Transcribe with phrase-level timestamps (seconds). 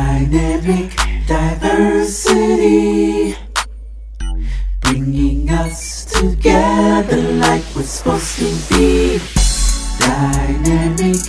[0.00, 0.96] Dynamic
[1.26, 3.36] diversity,
[4.80, 9.20] bringing us together like we're supposed to be.
[9.98, 11.20] Dynamic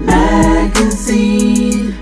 [0.00, 1.94] magazine,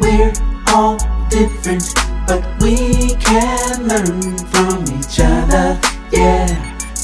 [0.00, 0.32] we're
[0.68, 0.96] all
[1.28, 1.94] different,
[2.28, 5.80] but we can learn from each other.
[6.12, 6.46] Yeah,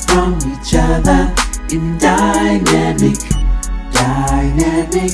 [0.06, 1.34] from each other
[1.72, 3.18] in dynamic,
[3.90, 5.10] dynamic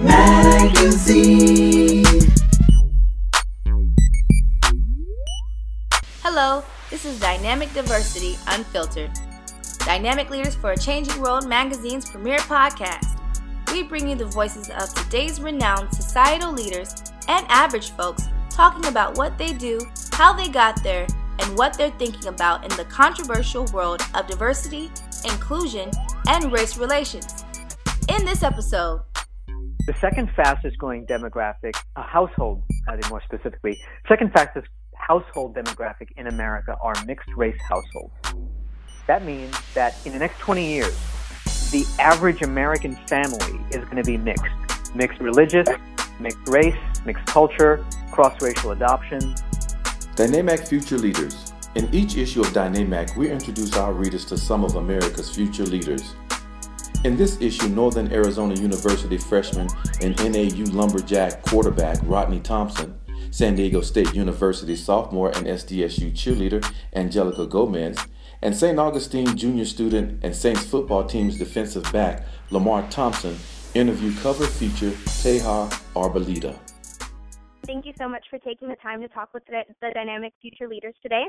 [0.00, 2.04] magazine.
[6.40, 9.10] Hello, this is Dynamic Diversity Unfiltered.
[9.78, 13.18] Dynamic Leaders for a Changing World magazine's premier podcast.
[13.72, 16.94] We bring you the voices of today's renowned societal leaders
[17.26, 19.80] and average folks talking about what they do,
[20.12, 21.08] how they got there,
[21.40, 24.92] and what they're thinking about in the controversial world of diversity,
[25.24, 25.90] inclusion,
[26.28, 27.44] and race relations.
[28.08, 29.00] In this episode,
[29.88, 36.08] the second fastest growing demographic, a household, I think more specifically, second fastest household demographic
[36.16, 38.12] in America are mixed race households.
[39.06, 40.96] That means that in the next 20 years,
[41.70, 44.44] the average American family is going to be mixed.
[44.94, 45.68] Mixed religious,
[46.20, 49.34] mixed race, mixed culture, cross racial adoption.
[50.14, 51.52] Dynamic Future Leaders.
[51.74, 56.14] In each issue of Dynamic, we introduce our readers to some of America's future leaders.
[57.04, 59.68] In this issue, Northern Arizona University freshman
[60.02, 62.98] and NAU Lumberjack quarterback Rodney Thompson,
[63.30, 67.98] San Diego State University sophomore and SDSU cheerleader Angelica Gomez,
[68.42, 68.78] and St.
[68.78, 73.36] Augustine junior student and Saints football team's defensive back Lamar Thompson
[73.74, 76.56] interview cover feature Teja Arboleda.
[77.66, 80.68] Thank you so much for taking the time to talk with the, the Dynamic Future
[80.68, 81.24] Leaders today.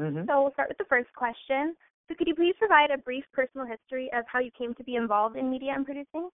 [0.00, 0.28] Mm-hmm.
[0.28, 1.76] So we'll start with the first question.
[2.08, 4.96] So could you please provide a brief personal history of how you came to be
[4.96, 6.30] involved in media and producing?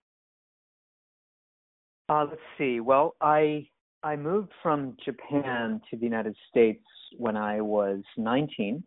[2.09, 2.81] Uh, let's see.
[2.81, 3.69] Well, I
[4.05, 6.85] I moved from Japan to the United States
[7.19, 8.83] when I was 19,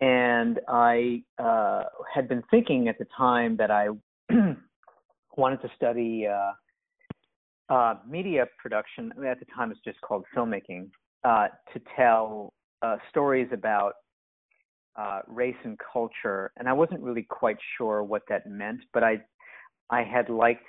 [0.00, 3.88] and I uh, had been thinking at the time that I
[5.36, 9.12] wanted to study uh, uh, media production.
[9.16, 10.90] I mean, at the time, it's just called filmmaking
[11.22, 12.52] uh, to tell
[12.82, 13.94] uh, stories about
[14.96, 19.22] uh, race and culture, and I wasn't really quite sure what that meant, but I
[19.90, 20.64] I had liked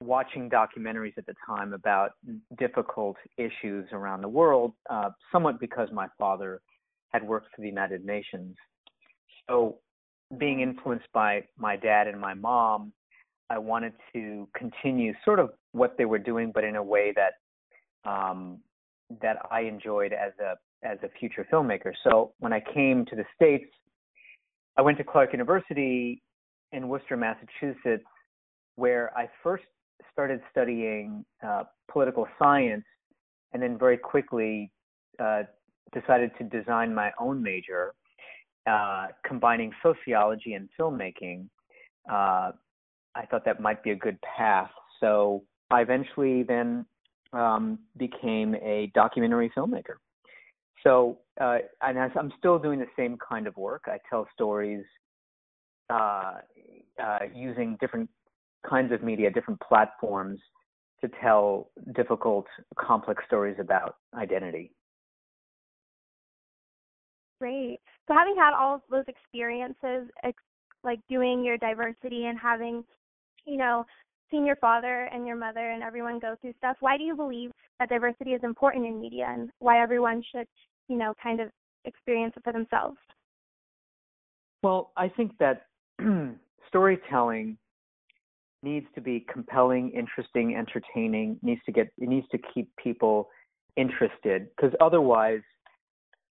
[0.00, 2.12] watching documentaries at the time about
[2.58, 6.60] difficult issues around the world, uh, somewhat because my father
[7.12, 8.56] had worked for the United Nations.
[9.48, 9.78] So,
[10.36, 12.92] being influenced by my dad and my mom,
[13.48, 18.10] I wanted to continue sort of what they were doing, but in a way that
[18.10, 18.58] um,
[19.22, 21.92] that I enjoyed as a as a future filmmaker.
[22.04, 23.70] So when I came to the states,
[24.76, 26.22] I went to Clark University
[26.72, 28.04] in Worcester, Massachusetts,
[28.76, 29.64] where I first
[30.12, 32.84] started studying uh, political science,
[33.52, 34.70] and then very quickly
[35.18, 35.42] uh,
[35.92, 37.94] decided to design my own major,
[38.66, 41.48] uh, combining sociology and filmmaking.
[42.10, 42.52] Uh,
[43.14, 44.70] I thought that might be a good path.
[45.00, 46.86] So I eventually then
[47.32, 49.96] um, became a documentary filmmaker.
[50.84, 53.84] So, uh, and I'm still doing the same kind of work.
[53.86, 54.84] I tell stories
[55.90, 56.34] uh,
[57.02, 58.08] uh, using different
[58.68, 60.38] kinds of media, different platforms
[61.00, 62.46] to tell difficult,
[62.76, 64.72] complex stories about identity.
[67.40, 67.78] Great.
[68.08, 70.42] So, having had all of those experiences, ex-
[70.82, 72.84] like doing your diversity and having,
[73.46, 73.86] you know,
[74.30, 77.52] seen your father and your mother and everyone go through stuff, why do you believe
[77.78, 80.46] that diversity is important in media and why everyone should,
[80.88, 81.50] you know, kind of
[81.84, 82.98] experience it for themselves?
[84.62, 85.66] Well, I think that
[86.68, 87.56] storytelling
[88.62, 93.28] needs to be compelling, interesting, entertaining, needs to get it needs to keep people
[93.76, 95.40] interested because otherwise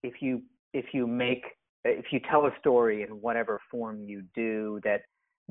[0.02, 0.42] if you
[0.74, 1.44] if you make
[1.84, 5.02] if you tell a story in whatever form you do that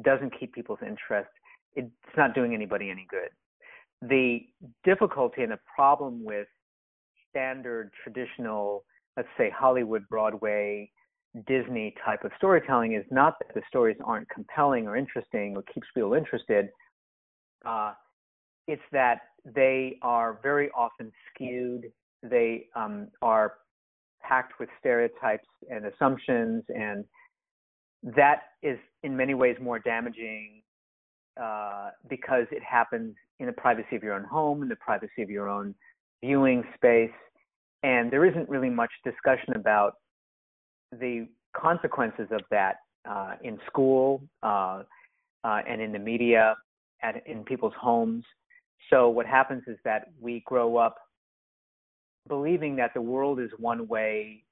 [0.04, 1.30] doesn't keep people's interest,
[1.76, 3.30] it's not doing anybody any good.
[4.08, 4.42] The
[4.84, 6.48] difficulty and the problem with
[7.30, 8.84] standard traditional,
[9.16, 10.92] let's say Hollywood, Broadway,
[11.46, 15.88] Disney type of storytelling is not that the stories aren't compelling or interesting or keeps
[15.94, 16.70] people interested.
[17.66, 17.94] Uh,
[18.68, 21.86] it's that they are very often skewed.
[22.24, 23.54] They um, are
[24.22, 27.06] packed with stereotypes and assumptions, and
[28.04, 30.62] that is in many ways more damaging
[31.42, 35.30] uh, because it happens in the privacy of your own home, in the privacy of
[35.30, 35.76] your own
[36.24, 37.12] viewing space,
[37.84, 39.94] and there isn't really much discussion about
[40.92, 42.78] the consequences of that
[43.10, 44.84] uh, in school uh,
[45.44, 46.56] uh, and in the media,
[47.02, 48.24] and in people's homes.
[48.90, 50.96] So what happens is that we grow up
[52.28, 54.44] believing that the world is one way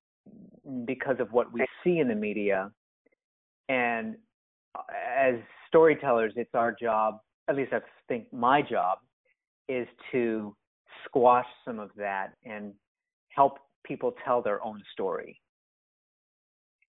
[0.86, 2.72] because of what we see in the media.
[3.70, 4.16] And
[5.18, 5.36] as
[5.68, 9.00] storytellers, it's our job, at least I think my job,
[9.68, 10.56] is to
[11.06, 12.74] squash some of that and
[13.30, 15.40] help people tell their own story.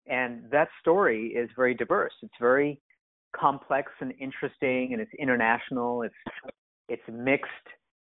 [0.07, 2.13] And that story is very diverse.
[2.21, 2.79] It's very
[3.35, 6.03] complex and interesting and it's international.
[6.03, 6.15] It's
[6.87, 7.49] it's mixed.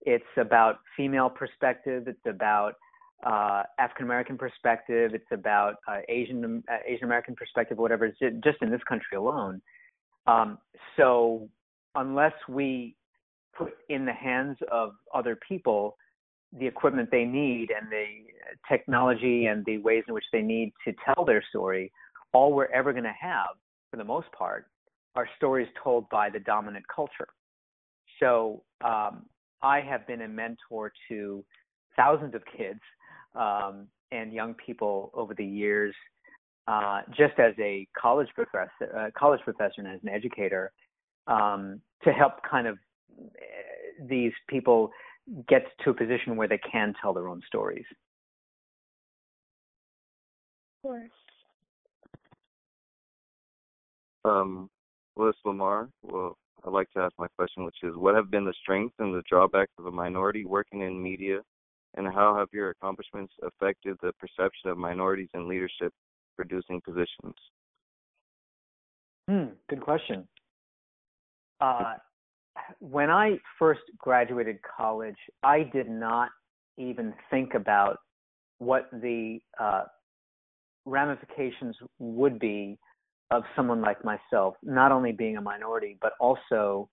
[0.02, 2.08] It's about female perspective.
[2.08, 2.74] It's about
[3.26, 5.12] uh, African American perspective.
[5.14, 7.78] It's about uh, Asian uh, Asian American perspective.
[7.78, 8.06] Whatever.
[8.06, 9.62] It's just in this country alone.
[10.28, 10.58] Um,
[10.98, 11.50] so
[11.96, 12.96] unless we
[13.58, 15.96] put in the hands of other people
[16.58, 18.06] the equipment they need and the
[18.70, 21.92] technology and the ways in which they need to tell their story,
[22.34, 23.50] all we're ever going to have,
[23.92, 24.68] for the most part,
[25.16, 27.28] are stories told by the dominant culture.
[28.20, 29.26] So um,
[29.62, 31.44] I have been a mentor to
[31.96, 32.80] thousands of kids
[33.36, 35.94] um, and young people over the years,
[36.68, 40.72] uh, just as a college professor, uh, college professor and as an educator,
[41.28, 42.78] um, to help kind of
[43.20, 44.92] uh, these people
[45.48, 47.86] get to a position where they can tell their own stories.
[50.84, 51.12] Of course.
[54.26, 54.70] Um,
[55.16, 55.90] Willis Lamar.
[56.04, 59.14] Well, I'd like to ask my question, which is, what have been the strengths and
[59.14, 61.40] the drawbacks of a minority working in media,
[61.96, 65.94] and how have your accomplishments affected the perception of minorities in leadership
[66.36, 67.36] producing positions?
[69.30, 70.28] Hmm, good question.
[71.60, 71.96] Uh,
[72.80, 76.30] when I first graduated college, I did not
[76.78, 77.98] even think about
[78.60, 79.84] what the uh,
[80.86, 82.78] ramifications would be
[83.32, 86.90] of someone like myself, not only being a minority, but also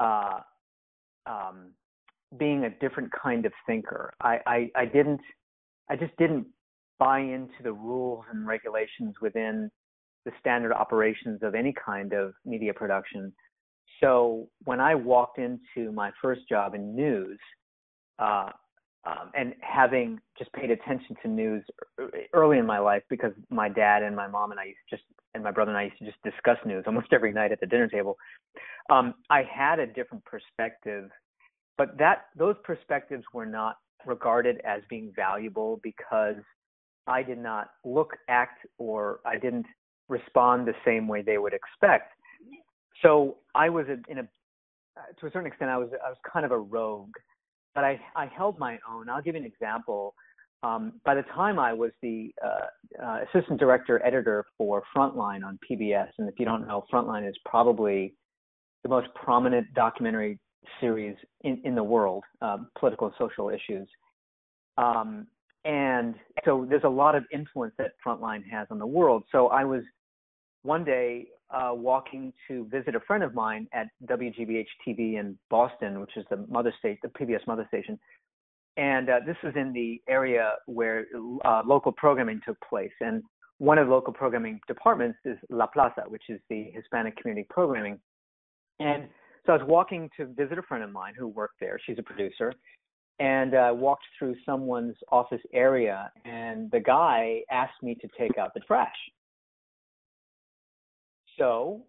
[0.00, 0.40] uh,
[1.26, 1.72] um,
[2.38, 4.12] being a different kind of thinker.
[4.20, 5.20] I, I, I didn't,
[5.88, 6.46] I just didn't
[6.98, 9.70] buy into the rules and regulations within
[10.24, 13.32] the standard operations of any kind of media production.
[14.00, 17.38] So when I walked into my first job in news,
[18.18, 18.50] uh,
[19.06, 21.64] um, and having just paid attention to news
[22.32, 25.06] early in my life because my dad and my mom and I used to just
[25.34, 27.66] and my brother and I used to just discuss news almost every night at the
[27.66, 28.16] dinner table.
[28.90, 31.10] Um, I had a different perspective,
[31.78, 36.36] but that those perspectives were not regarded as being valuable because
[37.06, 39.66] I did not look, act, or I didn't
[40.08, 42.12] respond the same way they would expect.
[43.02, 46.52] So I was in a, to a certain extent, I was I was kind of
[46.52, 47.14] a rogue
[47.76, 49.08] but I, I held my own.
[49.08, 50.14] I'll give you an example.
[50.62, 55.58] Um, by the time I was the uh, uh, assistant director editor for Frontline on
[55.70, 58.14] PBS, and if you don't know, Frontline is probably
[58.82, 60.40] the most prominent documentary
[60.80, 63.86] series in, in the world, um, political and social issues.
[64.78, 65.26] Um,
[65.66, 66.14] and
[66.46, 69.24] so there's a lot of influence that Frontline has on the world.
[69.30, 69.82] So I was
[70.62, 76.00] one day uh, walking to visit a friend of mine at WGBH TV in Boston,
[76.00, 77.98] which is the mother state, the PBS mother station.
[78.76, 81.06] And uh, this was in the area where
[81.44, 82.92] uh, local programming took place.
[83.00, 83.22] And
[83.58, 87.98] one of the local programming departments is La Plaza, which is the Hispanic community programming.
[88.80, 89.08] And
[89.46, 91.78] so I was walking to visit a friend of mine who worked there.
[91.86, 92.52] She's a producer.
[93.18, 98.36] And I uh, walked through someone's office area, and the guy asked me to take
[98.36, 98.94] out the trash
[101.38, 101.82] so,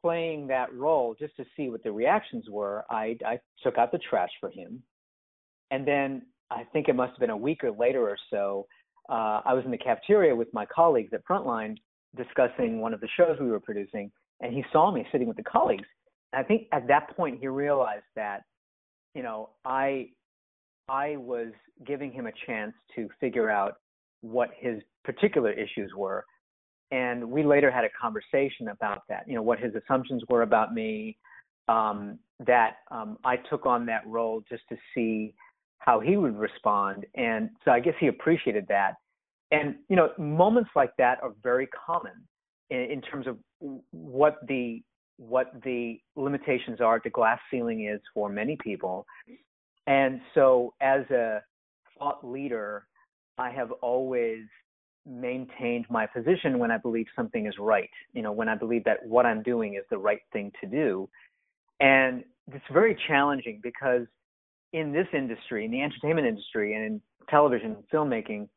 [0.00, 3.98] playing that role just to see what the reactions were, I, I took out the
[3.98, 4.82] trash for him.
[5.70, 8.66] And then I think it must have been a week or later or so,
[9.08, 11.76] uh, I was in the cafeteria with my colleagues at Frontline
[12.16, 15.42] discussing one of the shows we were producing, and he saw me sitting with the
[15.42, 15.86] colleagues.
[16.32, 18.42] And I think at that point he realized that,
[19.14, 20.08] you know, I
[20.88, 21.48] I was
[21.86, 23.74] giving him a chance to figure out
[24.22, 26.24] what his particular issues were
[26.90, 29.24] and we later had a conversation about that.
[29.26, 31.16] You know what his assumptions were about me.
[31.68, 35.34] Um, that um, I took on that role just to see
[35.78, 38.94] how he would respond, and so I guess he appreciated that.
[39.50, 42.12] And you know, moments like that are very common
[42.70, 43.38] in, in terms of
[43.90, 44.82] what the
[45.18, 49.04] what the limitations are the glass ceiling is for many people.
[49.86, 51.42] And so, as a
[51.98, 52.86] thought leader,
[53.36, 54.42] I have always
[55.08, 57.90] maintained my position when I believe something is right.
[58.12, 61.08] You know, when I believe that what I'm doing is the right thing to do.
[61.80, 64.06] And it's very challenging because
[64.72, 67.00] in this industry, in the entertainment industry and in
[67.30, 68.48] television and filmmaking,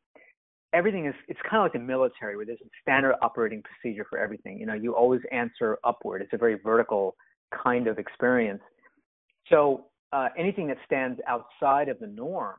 [0.74, 4.20] everything is it's kind of like the military where there's a standard operating procedure for
[4.20, 4.58] everything.
[4.60, 6.22] You know, you always answer upward.
[6.22, 7.16] It's a very vertical
[7.64, 8.62] kind of experience.
[9.50, 12.56] So uh, anything that stands outside of the norm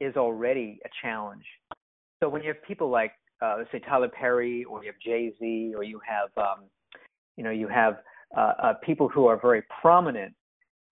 [0.00, 1.44] is already a challenge.
[2.20, 5.32] So when you have people like, uh, let's say Tyler Perry, or you have Jay
[5.38, 6.64] Z, or you have, um,
[7.36, 7.98] you know, you have
[8.36, 10.34] uh, uh, people who are very prominent.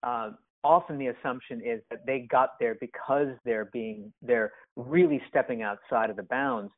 [0.02, 0.30] Uh,
[0.64, 6.10] often the assumption is that they got there because they're being they're really stepping outside
[6.10, 6.72] of the bounds,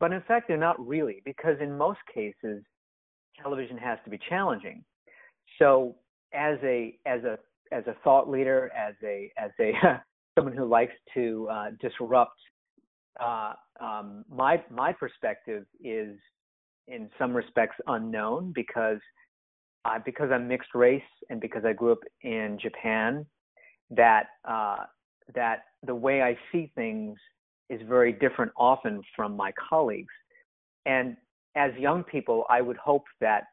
[0.00, 2.62] but in fact they're not really because in most cases
[3.40, 4.82] television has to be challenging.
[5.58, 5.96] So
[6.32, 7.38] as a as a
[7.72, 9.72] as a thought leader, as a as a
[10.34, 12.38] someone who likes to uh, disrupt,
[13.20, 16.16] uh, um, my my perspective is
[16.88, 19.00] in some respects unknown because
[19.84, 23.24] uh, because I'm mixed race and because I grew up in Japan,
[23.90, 24.84] that uh,
[25.34, 27.18] that the way I see things
[27.68, 30.12] is very different often from my colleagues.
[30.86, 31.16] And
[31.56, 33.44] as young people, I would hope that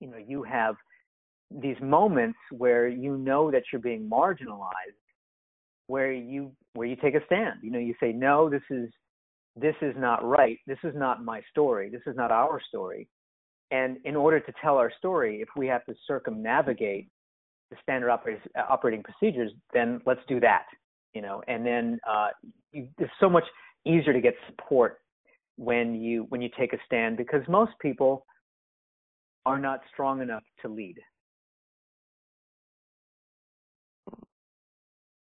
[0.00, 0.76] you know you have
[1.50, 5.00] these moments where you know that you're being marginalized,
[5.86, 7.60] where you where you take a stand.
[7.62, 8.90] You know, you say, no, this is
[9.56, 10.58] this is not right.
[10.66, 11.88] This is not my story.
[11.90, 13.08] This is not our story.
[13.70, 17.08] And in order to tell our story, if we have to circumnavigate
[17.70, 20.66] the standard operating procedures, then let's do that.
[21.14, 22.28] You know, and then uh,
[22.72, 23.44] you, it's so much
[23.84, 24.98] easier to get support
[25.56, 28.26] when you when you take a stand because most people
[29.46, 30.96] are not strong enough to lead.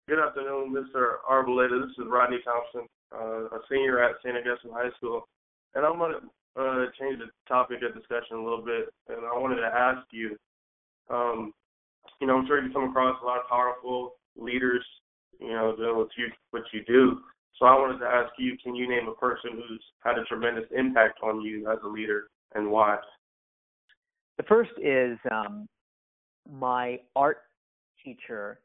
[0.06, 1.24] Good afternoon, Mr.
[1.32, 1.80] Arboleda.
[1.88, 4.36] This is Rodney Thompson, uh, a senior at St.
[4.36, 5.30] Augustine High School.
[5.76, 8.92] And I'm going to uh, change the topic of discussion a little bit.
[9.08, 10.36] And I wanted to ask you,
[11.10, 11.54] um,
[12.20, 14.84] you know, I'm sure you come across a lot of powerful leaders,
[15.40, 17.22] you know, doing what you, what you do.
[17.58, 20.66] So I wanted to ask you, can you name a person who's had a tremendous
[20.76, 22.98] impact on you as a leader and why?
[24.36, 25.66] The first is um,
[26.52, 27.38] my art
[28.04, 28.60] teacher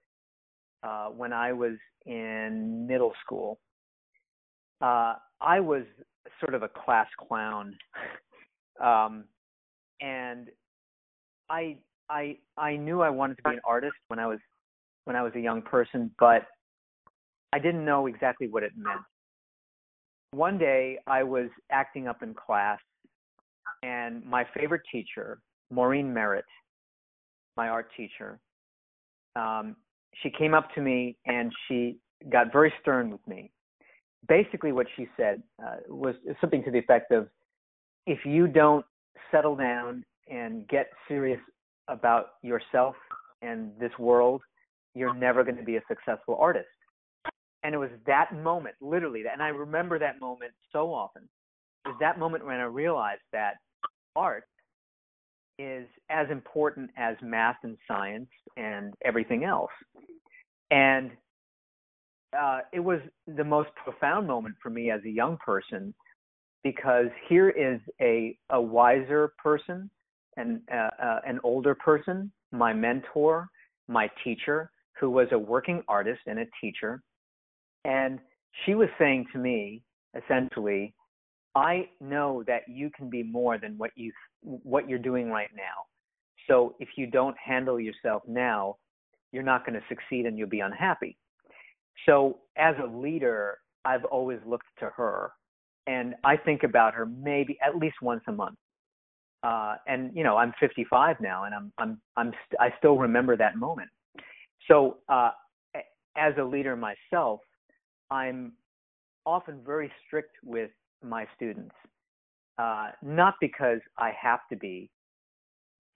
[0.83, 1.75] uh, when I was
[2.07, 3.59] in middle school.
[4.81, 5.83] Uh, I was
[6.41, 7.77] sort of a class clown,
[8.83, 9.25] um,
[10.01, 10.49] and
[11.51, 11.77] I
[12.09, 14.39] I I knew I wanted to be an artist when I was
[15.05, 16.43] when I was a young person, but
[17.53, 19.01] I didn't know exactly what it meant.
[20.33, 22.79] One day I was acting up in class,
[23.83, 25.39] and my favorite teacher,
[25.71, 26.45] Maureen Merritt,
[27.57, 28.39] my art teacher,
[29.35, 29.77] um,
[30.23, 31.99] she came up to me and she
[32.31, 33.51] got very stern with me.
[34.27, 37.29] Basically, what she said uh, was something to the effect of,
[38.07, 38.85] "If you don't
[39.31, 41.41] settle down and get serious
[41.87, 42.97] about yourself
[43.43, 44.43] and this world,
[44.95, 46.69] you're never going to be a successful artist."
[47.63, 51.29] And it was that moment, literally, and I remember that moment so often.
[51.85, 53.55] It was that moment when I realized that
[54.17, 54.45] art
[55.59, 59.71] is as important as math and science and everything else.
[60.71, 61.11] And
[62.39, 65.95] uh, it was the most profound moment for me as a young person
[66.63, 69.91] because here is a, a wiser person
[70.37, 73.49] and uh, uh, an older person, my mentor,
[73.89, 77.01] my teacher, who was a working artist and a teacher.
[77.85, 78.19] And
[78.65, 79.83] she was saying to me,
[80.15, 80.95] essentially,
[81.55, 84.13] I know that you can be more than what you
[84.43, 85.87] what you're doing right now.
[86.47, 88.77] So if you don't handle yourself now,
[89.33, 91.17] you're not going to succeed and you'll be unhappy.
[92.07, 95.33] So as a leader, I've always looked to her
[95.87, 98.57] and I think about her maybe at least once a month.
[99.43, 103.37] Uh, and you know, I'm 55 now and I'm, I'm, I'm, st- I still remember
[103.37, 103.89] that moment.
[104.69, 105.31] So, uh,
[106.17, 107.41] as a leader myself,
[108.11, 108.53] I'm
[109.25, 110.71] often very strict with
[111.03, 111.75] my students.
[112.59, 114.91] Uh, not because I have to be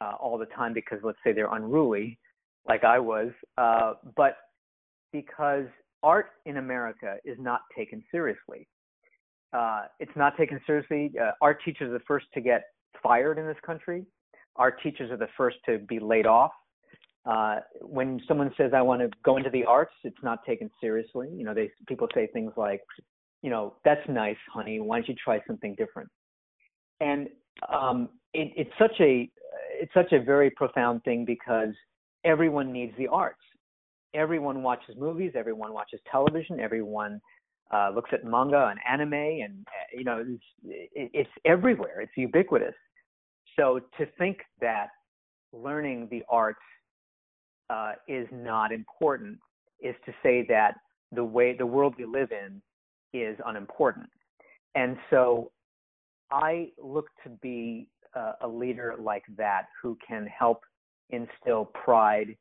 [0.00, 2.18] uh, all the time because let's say they're unruly,
[2.68, 4.36] like I was, uh, but
[5.12, 5.66] because
[6.02, 8.68] art in America is not taken seriously.
[9.52, 11.12] Uh, it's not taken seriously.
[11.20, 12.62] Uh, art teachers are the first to get
[13.02, 14.04] fired in this country.
[14.56, 16.52] Art teachers are the first to be laid off.
[17.24, 21.28] Uh, when someone says I want to go into the arts, it's not taken seriously.
[21.32, 22.80] You know, they people say things like,
[23.42, 24.80] you know, that's nice, honey.
[24.80, 26.08] Why don't you try something different?
[27.00, 27.28] And
[27.72, 29.28] um, it, it's such a
[29.80, 31.74] it's such a very profound thing because
[32.24, 33.40] everyone needs the arts.
[34.14, 35.32] Everyone watches movies.
[35.34, 36.60] Everyone watches television.
[36.60, 37.20] Everyone
[37.72, 40.24] uh, looks at manga and anime, and uh, you know
[40.64, 42.00] it's, it's everywhere.
[42.00, 42.74] It's ubiquitous.
[43.58, 44.88] So to think that
[45.52, 46.60] learning the arts
[47.70, 49.38] uh, is not important
[49.80, 50.74] is to say that
[51.10, 52.62] the way the world we live in
[53.12, 54.08] is unimportant.
[54.74, 55.50] And so
[56.30, 60.62] I look to be uh, a leader like that who can help
[61.10, 62.36] instill pride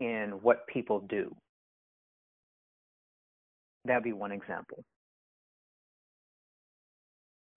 [0.00, 1.34] in what people do.
[3.84, 4.84] that'd be one example.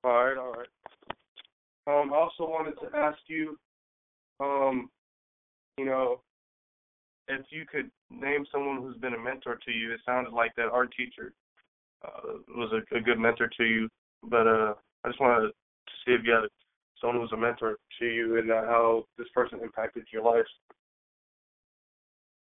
[0.03, 0.67] All right, all right.
[1.85, 3.57] Um, I also wanted to ask you,
[4.39, 4.89] um,
[5.77, 6.21] you know,
[7.27, 7.89] if you could
[8.21, 9.93] name someone who's been a mentor to you.
[9.93, 11.33] It sounded like that art teacher
[12.03, 13.89] uh, was a, a good mentor to you,
[14.23, 15.51] but uh, I just wanted to
[16.05, 16.49] see if you had
[16.99, 20.45] someone who was a mentor to you and uh, how this person impacted your life.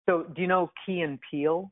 [0.08, 1.72] So, do you know Key and Peele?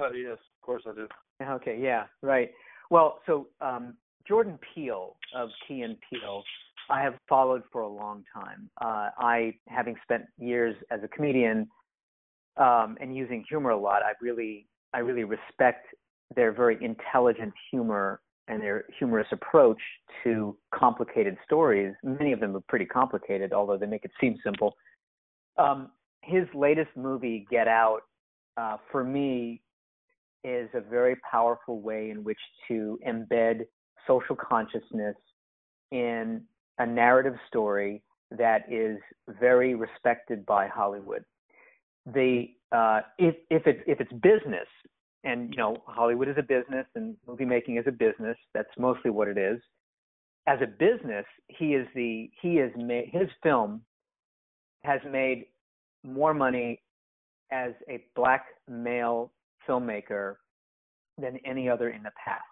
[0.00, 1.08] Uh, yes, of course I do.
[1.42, 2.50] Okay, yeah, right.
[2.90, 3.94] Well, so um,
[4.26, 6.42] Jordan Peele of Key and Peele,
[6.88, 8.70] I have followed for a long time.
[8.80, 11.68] Uh, I, having spent years as a comedian
[12.56, 15.86] um, and using humor a lot, I really, I really respect
[16.34, 19.80] their very intelligent humor and their humorous approach
[20.22, 21.94] to complicated stories.
[22.02, 24.74] Many of them are pretty complicated, although they make it seem simple.
[25.58, 25.90] Um,
[26.22, 28.00] his latest movie, Get Out,
[28.56, 29.62] uh, for me,
[30.44, 33.66] is a very powerful way in which to embed
[34.06, 35.16] social consciousness
[35.90, 36.42] in
[36.78, 38.98] a narrative story that is
[39.40, 41.24] very respected by Hollywood.
[42.06, 44.68] The uh, if if it if it's business,
[45.26, 48.36] and you know Hollywood is a business and movie making is a business.
[48.54, 49.60] That's mostly what it is.
[50.46, 53.82] As a business, he is the he is made his film
[54.84, 55.46] has made
[56.04, 56.80] more money
[57.50, 59.32] as a black male
[59.68, 60.36] filmmaker
[61.18, 62.42] than any other in the past.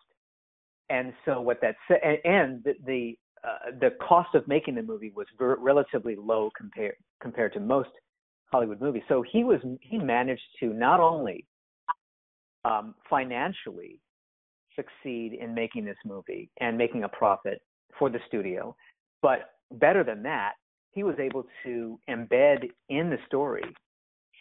[0.90, 5.12] And so what that said, and the the, uh, the cost of making the movie
[5.14, 7.90] was ver- relatively low compared compared to most
[8.52, 9.04] Hollywood movies.
[9.08, 11.46] So he was he managed to not only
[12.64, 14.00] um, financially
[14.76, 17.62] succeed in making this movie and making a profit
[17.98, 18.74] for the studio,
[19.22, 20.52] but better than that,
[20.92, 23.62] he was able to embed in the story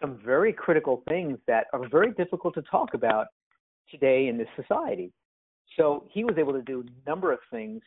[0.02, 3.28] some very critical things that are very difficult to talk about
[3.90, 5.12] today in this society.
[5.78, 7.82] So he was able to do a number of things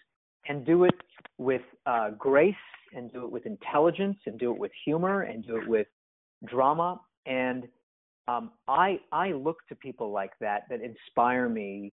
[0.49, 0.95] and do it
[1.39, 2.55] with uh, grace
[2.95, 5.87] and do it with intelligence and do it with humor and do it with
[6.47, 7.01] drama.
[7.27, 7.69] And
[8.29, 11.93] um, I I look to people like that that inspire me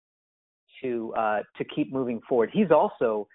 [0.81, 2.49] to uh, to keep moving forward.
[2.53, 3.27] He's also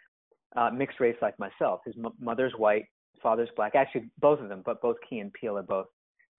[0.57, 1.81] uh, mixed race like myself.
[1.85, 2.87] His m- mother's white,
[3.23, 3.75] father's black.
[3.75, 5.87] Actually, both of them, but both Key and Peele are both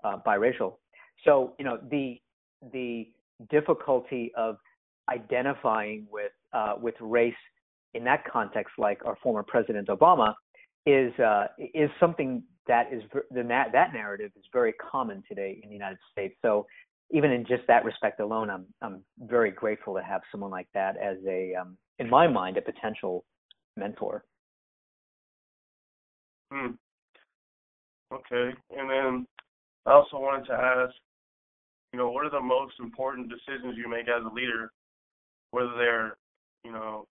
[0.03, 0.77] uh, biracial.
[1.23, 2.19] So you know the
[2.73, 3.09] the
[3.51, 4.57] difficulty of
[5.09, 7.33] identifying with uh, with race
[7.93, 10.33] in that context, like our former President Obama,
[10.85, 13.01] is uh, is something that is
[13.31, 16.35] the that that narrative is very common today in the United States.
[16.41, 16.65] So
[17.11, 20.97] even in just that respect alone, I'm I'm very grateful to have someone like that
[20.97, 23.23] as a um, in my mind a potential
[23.75, 24.23] mentor.
[26.51, 26.71] Hmm.
[28.13, 29.27] Okay, and then
[29.85, 30.93] I also wanted to ask,
[31.91, 34.71] you know, what are the most important decisions you make as a leader,
[35.51, 36.17] whether they're,
[36.63, 37.05] you know,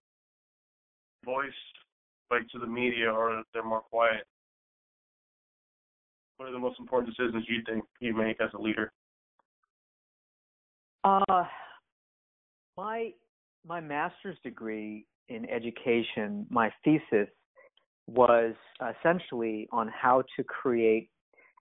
[1.23, 1.55] voiced
[2.31, 4.25] like to the media or they're more quiet?
[6.37, 8.91] What are the most important decisions you think you make as a leader?
[11.03, 11.45] Uh,
[12.77, 13.11] my
[13.65, 17.27] my master's degree in education, my thesis
[18.07, 21.09] was essentially on how to create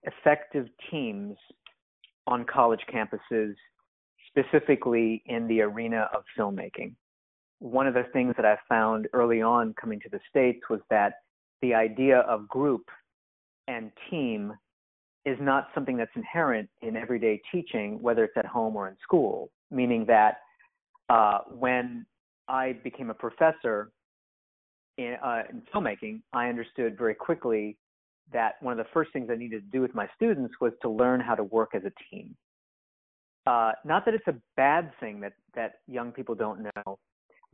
[0.05, 1.37] effective teams
[2.27, 3.55] on college campuses,
[4.29, 6.95] specifically in the arena of filmmaking.
[7.59, 11.15] One of the things that I found early on coming to the States was that
[11.63, 12.83] the idea of group
[13.67, 14.53] and team
[15.27, 19.51] is not something that's inherent in everyday teaching, whether it's at home or in school,
[19.73, 20.39] meaning that
[21.11, 22.07] uh, when
[22.49, 23.91] I became a professor
[24.97, 27.77] in, uh, in filmmaking, I understood very quickly
[28.33, 30.89] that one of the first things I needed to do with my students was to
[30.89, 32.37] learn how to work as a team.
[33.47, 36.99] Uh, not that it's a bad thing that that young people don't know,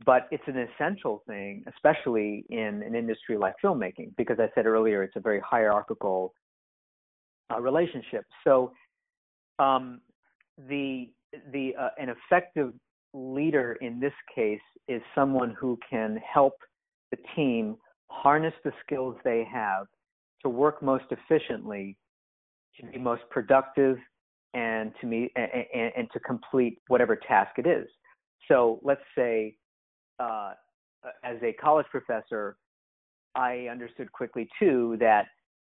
[0.05, 5.03] but it's an essential thing, especially in an industry like filmmaking, because I said earlier
[5.03, 6.33] it's a very hierarchical
[7.53, 8.25] uh, relationship.
[8.43, 8.71] So
[9.59, 10.01] um,
[10.57, 11.09] the
[11.51, 12.73] the uh, an effective
[13.13, 16.53] leader in this case is someone who can help
[17.11, 17.75] the team
[18.07, 19.85] harness the skills they have
[20.43, 21.97] to work most efficiently,
[22.79, 23.97] to be most productive,
[24.53, 27.87] and to meet and, and to complete whatever task it is.
[28.47, 29.55] So let's say,
[30.19, 30.53] uh,
[31.23, 32.57] as a college professor,
[33.35, 35.25] I understood quickly too that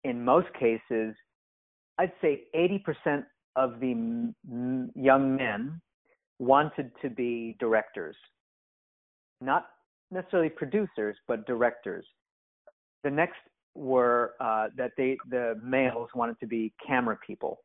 [0.03, 1.15] in most cases,
[1.97, 3.25] I'd say 80%
[3.56, 5.82] of the m- young men
[6.39, 8.15] wanted to be directors,
[9.41, 9.67] not
[10.12, 12.06] necessarily producers, but directors.
[13.04, 13.38] The next
[13.75, 17.60] were uh, that they the males wanted to be camera people,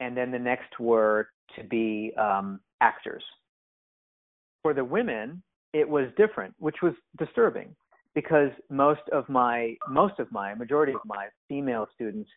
[0.00, 3.24] and then the next were to be um, actors.
[4.62, 5.42] for the women,
[5.72, 7.74] it was different, which was disturbing
[8.14, 12.30] because most of my most of my majority of my female students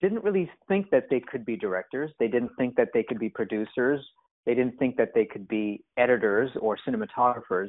[0.00, 2.10] didn't really think that they could be directors.
[2.18, 4.00] They didn't think that they could be producers.
[4.46, 7.68] They didn't think that they could be editors or cinematographers.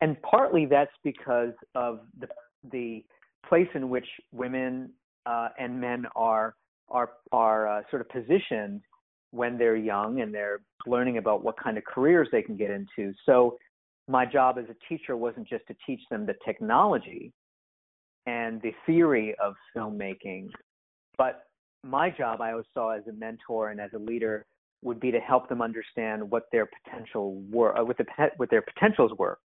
[0.00, 2.28] And partly that's because of the
[2.72, 3.04] the
[3.46, 4.90] place in which women
[5.26, 6.54] uh, and men are
[6.88, 8.80] are are uh, sort of positioned
[9.30, 13.12] when they're young and they're learning about what kind of careers they can get into.
[13.26, 13.58] So
[14.08, 17.32] my job as a teacher wasn't just to teach them the technology
[18.26, 20.48] and the theory of filmmaking,
[21.16, 21.44] but
[21.82, 24.46] my job I always saw as a mentor and as a leader
[24.82, 28.04] would be to help them understand what their potential were, uh, what the
[28.36, 29.38] what their potentials were.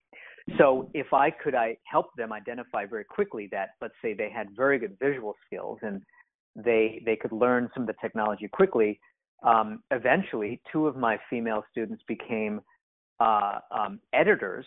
[0.58, 4.48] So if I could I help them identify very quickly that let's say they had
[4.56, 6.02] very good visual skills and
[6.56, 9.00] they they could learn some of the technology quickly.
[9.44, 12.60] Um, eventually, two of my female students became
[13.20, 14.66] uh, um, editors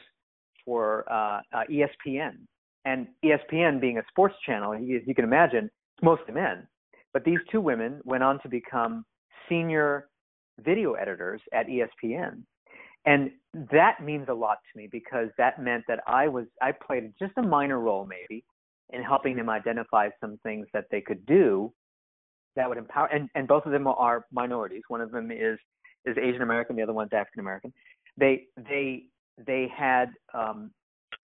[0.64, 2.36] for uh, uh, ESPN,
[2.84, 6.66] and ESPN being a sports channel, you, you can imagine it's mostly men.
[7.12, 9.04] But these two women went on to become
[9.48, 10.08] senior
[10.60, 12.42] video editors at ESPN.
[13.06, 13.30] And
[13.72, 17.32] that means a lot to me because that meant that I was I played just
[17.38, 18.44] a minor role maybe
[18.90, 21.72] in helping them identify some things that they could do
[22.56, 24.82] that would empower and, and both of them are minorities.
[24.88, 25.58] One of them is
[26.04, 27.72] is Asian American, the other one's African American.
[28.18, 29.04] They they
[29.46, 30.70] they had um,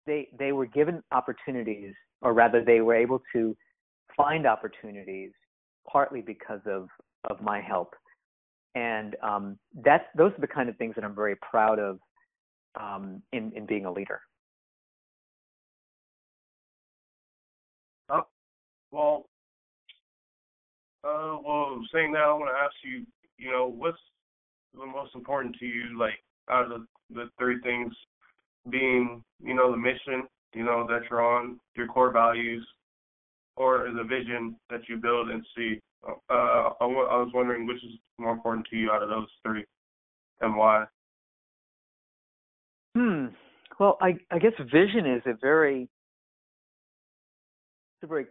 [0.05, 3.55] they they were given opportunities or rather they were able to
[4.15, 5.31] find opportunities
[5.91, 6.87] partly because of
[7.29, 7.95] of my help
[8.75, 11.99] and um, that's those are the kind of things that I'm very proud of
[12.79, 14.21] um, in in being a leader.
[18.09, 18.27] Oh,
[18.91, 19.25] well,
[21.03, 23.05] uh, well, saying that, I want to ask you,
[23.37, 23.97] you know, what's
[24.73, 27.93] the most important to you, like out of the three things,
[28.69, 32.67] being, you know, the mission, you know, that you're on, your core values,
[33.55, 35.79] or the vision that you build and see.
[36.07, 39.65] Uh, I, I was wondering which is more important to you out of those three,
[40.41, 40.85] and why.
[42.95, 43.27] Hmm.
[43.79, 45.89] Well, I I guess vision is a very it's
[48.03, 48.25] a very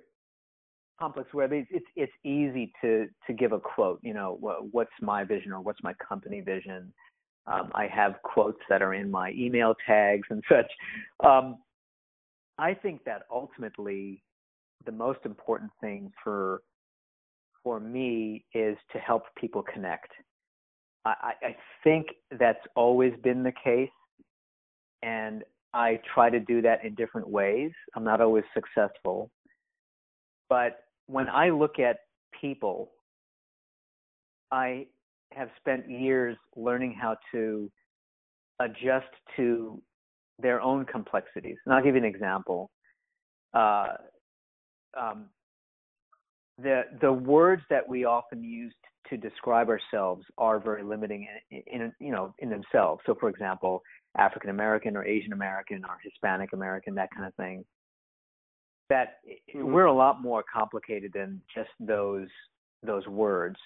[0.98, 1.52] complex web.
[1.52, 4.00] It's it's it's easy to to give a quote.
[4.02, 6.92] You know, what's my vision or what's my company vision.
[7.46, 10.70] Um, I have quotes that are in my email tags and such.
[11.22, 11.58] Um,
[12.56, 14.22] I think that ultimately
[14.86, 16.62] the most important thing for
[17.62, 20.10] for me is to help people connect.
[21.06, 22.06] I, I think
[22.38, 23.88] that's always been the case,
[25.02, 27.72] and I try to do that in different ways.
[27.94, 29.30] I'm not always successful,
[30.48, 31.98] but when I look at
[32.38, 32.92] people,
[34.50, 34.86] I
[35.32, 37.70] have spent years learning how to
[38.60, 39.06] adjust
[39.36, 39.82] to
[40.38, 41.56] their own complexities.
[41.64, 42.70] And I'll give you an example.
[43.52, 43.88] Uh,
[45.00, 45.26] um,
[46.58, 48.72] the the words that we often use
[49.10, 53.02] to describe ourselves are very limiting in, in, you know in themselves.
[53.06, 53.82] So, for example,
[54.16, 57.64] African American or Asian American or Hispanic American, that kind of thing.
[58.90, 59.16] That
[59.54, 59.72] mm-hmm.
[59.72, 62.28] we're a lot more complicated than just those
[62.82, 63.56] those words.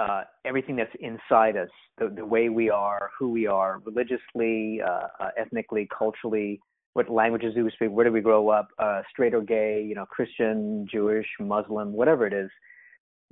[0.00, 5.06] Uh, everything that's inside us, the, the way we are, who we are, religiously, uh,
[5.20, 6.58] uh, ethnically, culturally,
[6.94, 9.94] what languages do we speak, where do we grow up, uh, straight or gay, you
[9.94, 12.50] know, Christian, Jewish, Muslim, whatever it is,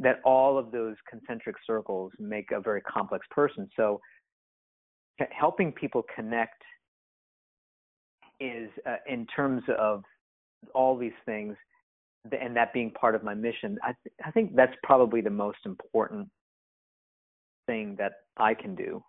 [0.01, 3.69] that all of those concentric circles make a very complex person.
[3.77, 4.01] So
[5.31, 6.61] helping people connect
[8.41, 10.03] is, uh, in terms of
[10.75, 11.57] all these things,
[12.41, 15.59] and that being part of my mission, I, th- I think that's probably the most
[15.67, 16.29] important
[17.67, 19.03] thing that I can do.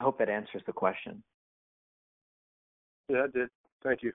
[0.00, 1.22] I hope that answers the question.
[3.10, 3.48] Yeah, it did.
[3.82, 4.12] Thank you.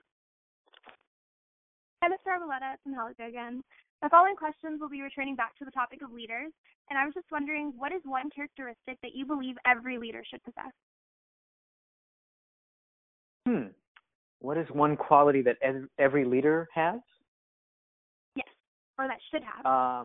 [2.02, 2.32] Hi, Mr.
[2.32, 2.74] Arboleda.
[2.74, 3.62] It's Angelica again.
[4.00, 6.50] My following questions will be returning back to the topic of leaders,
[6.88, 10.42] and I was just wondering, what is one characteristic that you believe every leader should
[10.44, 10.72] possess?
[13.46, 13.68] Hmm.
[14.40, 15.56] What is one quality that
[15.98, 17.00] every leader has?
[18.34, 18.48] Yes,
[18.98, 19.66] or that should have.
[19.66, 20.04] Uh,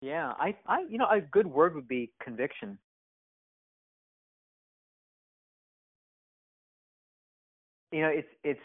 [0.00, 2.78] yeah, I, I, you know, a good word would be conviction.
[7.94, 8.60] You know it's it's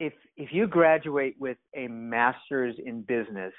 [0.00, 3.54] if if you graduate with a master's in business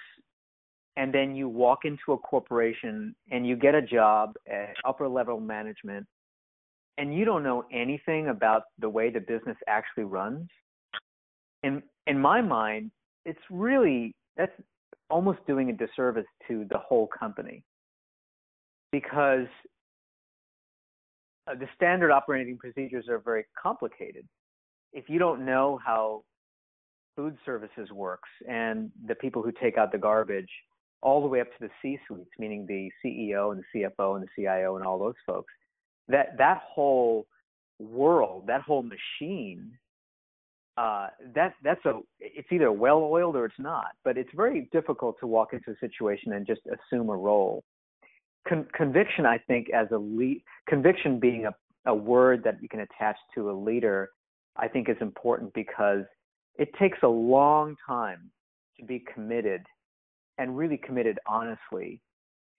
[0.97, 5.39] and then you walk into a corporation and you get a job at upper level
[5.39, 6.05] management
[6.97, 10.47] and you don't know anything about the way the business actually runs
[11.63, 12.91] in in my mind
[13.25, 14.51] it's really that's
[15.09, 17.63] almost doing a disservice to the whole company.
[18.91, 19.47] Because
[21.47, 24.27] uh, the standard operating procedures are very complicated.
[24.93, 26.23] If you don't know how
[27.15, 30.49] food services works and the people who take out the garbage,
[31.01, 34.29] all the way up to the C-suites, meaning the CEO and the CFO and the
[34.35, 35.53] CIO and all those folks,
[36.07, 37.27] that that whole
[37.79, 39.71] world, that whole machine,
[40.77, 43.89] uh, that that's a it's either well oiled or it's not.
[44.03, 47.63] But it's very difficult to walk into a situation and just assume a role.
[48.47, 51.51] Con- conviction, I think, as a lead, conviction being a
[51.87, 54.09] a word that you can attach to a leader,
[54.57, 56.03] I think is important because
[56.59, 58.29] it takes a long time
[58.77, 59.61] to be committed
[60.37, 62.01] and really committed honestly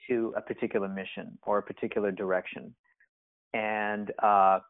[0.09, 2.75] to a particular mission or a particular direction.
[3.53, 4.61] And uh,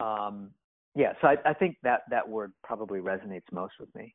[0.00, 0.50] um,
[0.94, 4.14] yeah, so I, I think that that word probably resonates most with me.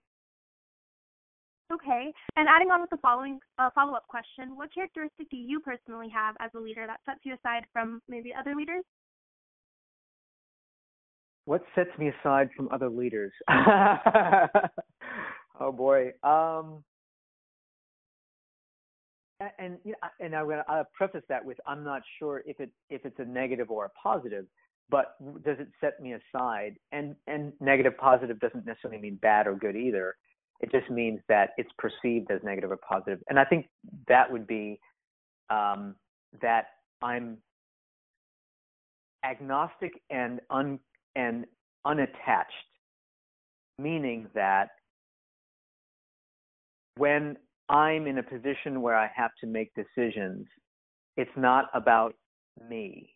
[1.72, 6.10] Okay, and adding on with the following uh, follow-up question, what characteristic do you personally
[6.10, 8.84] have as a leader that sets you aside from maybe other leaders?
[11.46, 13.32] What sets me aside from other leaders?
[15.60, 16.12] oh boy.
[16.24, 16.84] Um,
[19.60, 19.78] and
[20.20, 23.26] and I'm gonna I'll preface that with I'm not sure if it if it's a
[23.26, 24.46] negative or a positive,
[24.90, 26.76] but does it set me aside?
[26.92, 30.16] And and negative positive doesn't necessarily mean bad or good either.
[30.60, 33.20] It just means that it's perceived as negative or positive.
[33.30, 33.68] And I think
[34.08, 34.80] that would be
[35.50, 35.96] um,
[36.42, 36.68] that
[37.02, 37.38] I'm
[39.26, 40.80] agnostic and un
[41.16, 41.46] and
[41.86, 42.52] unattached,
[43.78, 44.70] meaning that
[46.98, 47.38] when
[47.70, 50.48] I'm in a position where I have to make decisions,
[51.18, 52.16] it's not about
[52.70, 53.10] me.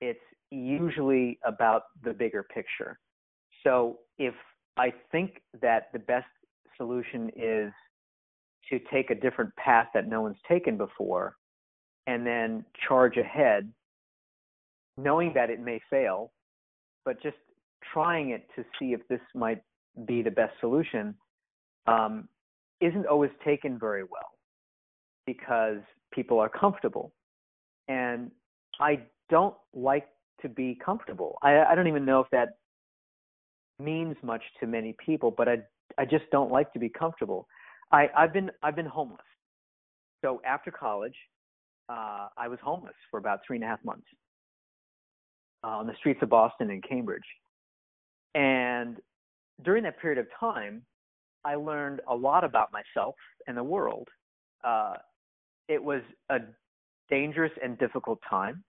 [0.00, 0.20] It's
[0.50, 2.98] usually about the bigger picture.
[3.64, 4.34] So if
[4.76, 6.26] I think that the best
[6.82, 7.72] solution is
[8.68, 11.36] to take a different path that no one's taken before
[12.06, 13.72] and then charge ahead,
[14.96, 16.32] knowing that it may fail,
[17.04, 17.36] but just
[17.92, 19.62] trying it to see if this might
[20.06, 21.14] be the best solution
[21.86, 22.28] um,
[22.80, 24.38] isn't always taken very well
[25.26, 25.78] because
[26.12, 27.12] people are comfortable.
[27.88, 28.30] And
[28.80, 30.08] I don't like
[30.40, 31.38] to be comfortable.
[31.42, 32.56] I, I don't even know if that
[33.78, 35.58] means much to many people, but I
[35.98, 37.46] I just don't like to be comfortable.
[37.90, 39.20] I, I've been I've been homeless.
[40.24, 41.16] So after college,
[41.88, 44.06] uh, I was homeless for about three and a half months
[45.64, 47.22] uh, on the streets of Boston and Cambridge.
[48.34, 48.96] And
[49.64, 50.82] during that period of time,
[51.44, 53.14] I learned a lot about myself
[53.46, 54.08] and the world.
[54.64, 54.94] Uh,
[55.68, 56.38] it was a
[57.10, 58.62] dangerous and difficult time.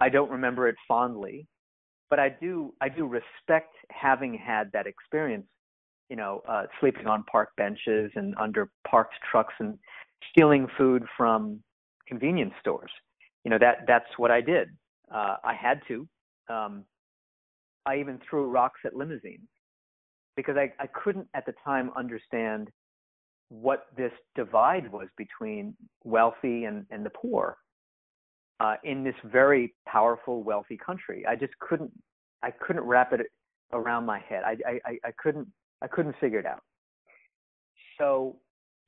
[0.00, 1.46] I don't remember it fondly,
[2.10, 5.46] but I do I do respect having had that experience.
[6.12, 9.78] You know, uh, sleeping on park benches and under parked trucks and
[10.30, 11.62] stealing food from
[12.06, 12.90] convenience stores.
[13.44, 14.68] You know that that's what I did.
[15.10, 16.06] Uh, I had to.
[16.50, 16.84] Um,
[17.86, 19.48] I even threw rocks at limousines
[20.36, 22.68] because I, I couldn't at the time understand
[23.48, 27.56] what this divide was between wealthy and, and the poor
[28.60, 31.24] uh, in this very powerful, wealthy country.
[31.26, 31.90] I just couldn't
[32.42, 33.20] I couldn't wrap it
[33.72, 34.42] around my head.
[34.44, 35.48] I I, I couldn't
[35.82, 36.62] I couldn't figure it out.
[37.98, 38.36] So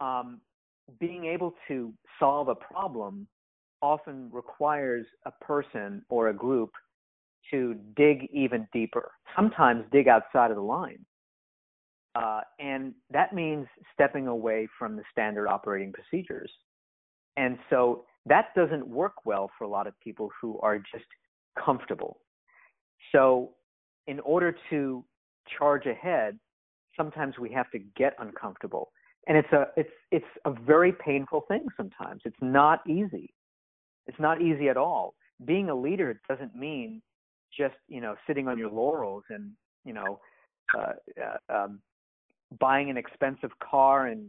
[0.00, 0.40] um,
[1.00, 3.26] being able to solve a problem
[3.82, 6.70] often requires a person or a group
[7.50, 11.04] to dig even deeper, sometimes dig outside of the line.
[12.14, 16.50] Uh, and that means stepping away from the standard operating procedures.
[17.36, 21.04] And so that doesn't work well for a lot of people who are just
[21.62, 22.20] comfortable.
[23.12, 23.50] So,
[24.06, 25.04] in order to
[25.58, 26.38] charge ahead,
[26.96, 28.90] sometimes we have to get uncomfortable.
[29.26, 32.22] And it's a it's it's a very painful thing sometimes.
[32.24, 33.32] It's not easy.
[34.06, 35.14] It's not easy at all.
[35.44, 37.00] Being a leader doesn't mean
[37.56, 39.52] just, you know, sitting on your laurels and,
[39.84, 40.20] you know,
[40.76, 41.80] uh, uh, um,
[42.58, 44.28] buying an expensive car and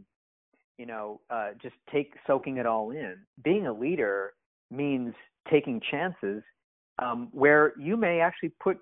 [0.78, 3.16] you know uh, just take soaking it all in.
[3.42, 4.32] Being a leader
[4.70, 5.14] means
[5.50, 6.42] taking chances
[6.98, 8.78] um, where you may actually put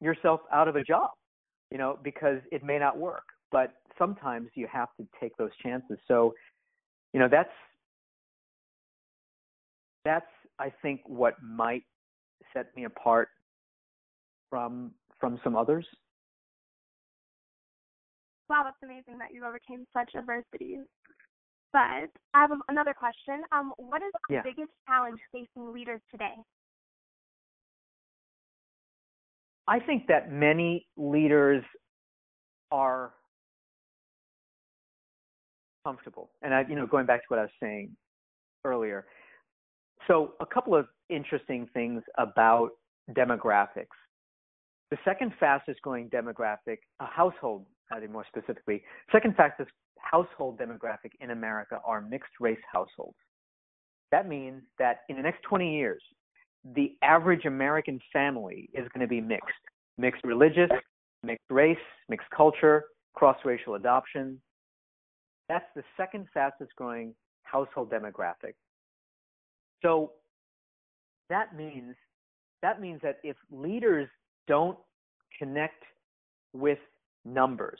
[0.00, 1.10] yourself out of a job,
[1.70, 3.24] you know, because it may not work.
[3.50, 5.98] But sometimes you have to take those chances.
[6.08, 6.34] So,
[7.12, 7.50] you know, that's
[10.04, 10.26] that's
[10.58, 11.82] I think what might
[12.52, 13.28] set me apart
[14.50, 15.86] from from some others
[18.48, 20.78] wow, that's amazing that you overcame such adversity.
[21.72, 23.42] But I have another question.
[23.50, 24.42] Um, what is the yeah.
[24.42, 26.34] biggest challenge facing leaders today?
[29.66, 31.64] I think that many leaders
[32.70, 33.12] are
[35.84, 36.30] comfortable.
[36.42, 37.96] And I, you know, going back to what I was saying
[38.64, 39.06] earlier.
[40.06, 42.70] So a couple of interesting things about
[43.12, 43.96] demographics.
[44.90, 51.12] The second fastest growing demographic, a household, I think more specifically, second fastest household demographic
[51.20, 53.16] in America are mixed race households.
[54.12, 56.02] That means that in the next 20 years,
[56.74, 59.52] the average American family is going to be mixed
[59.98, 60.70] mixed religious,
[61.22, 61.76] mixed race,
[62.08, 64.40] mixed culture, cross racial adoption.
[65.48, 68.54] That's the second fastest growing household demographic.
[69.82, 70.12] So
[71.28, 71.94] that means
[72.62, 74.08] that means that if leaders
[74.48, 74.78] don't
[75.38, 75.82] connect
[76.54, 76.78] with
[77.24, 77.78] numbers,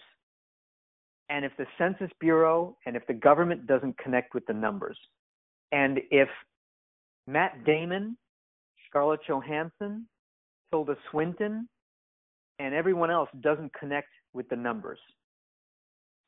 [1.31, 4.99] and if the Census Bureau and if the government doesn't connect with the numbers,
[5.73, 6.29] and if
[7.27, 8.17] Matt Damon,
[8.95, 10.07] Scarlett Johansson,
[10.71, 11.69] Tilda Swinton,
[12.61, 15.01] and everyone else doesn't connect with the numbers,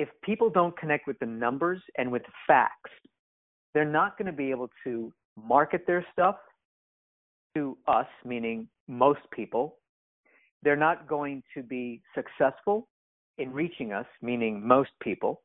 [0.00, 2.90] if people don't connect with the numbers and with facts,
[3.72, 6.36] they're not going to be able to market their stuff
[7.54, 9.76] to us, meaning most people.
[10.62, 12.88] They're not going to be successful
[13.38, 15.42] in reaching us, meaning most people.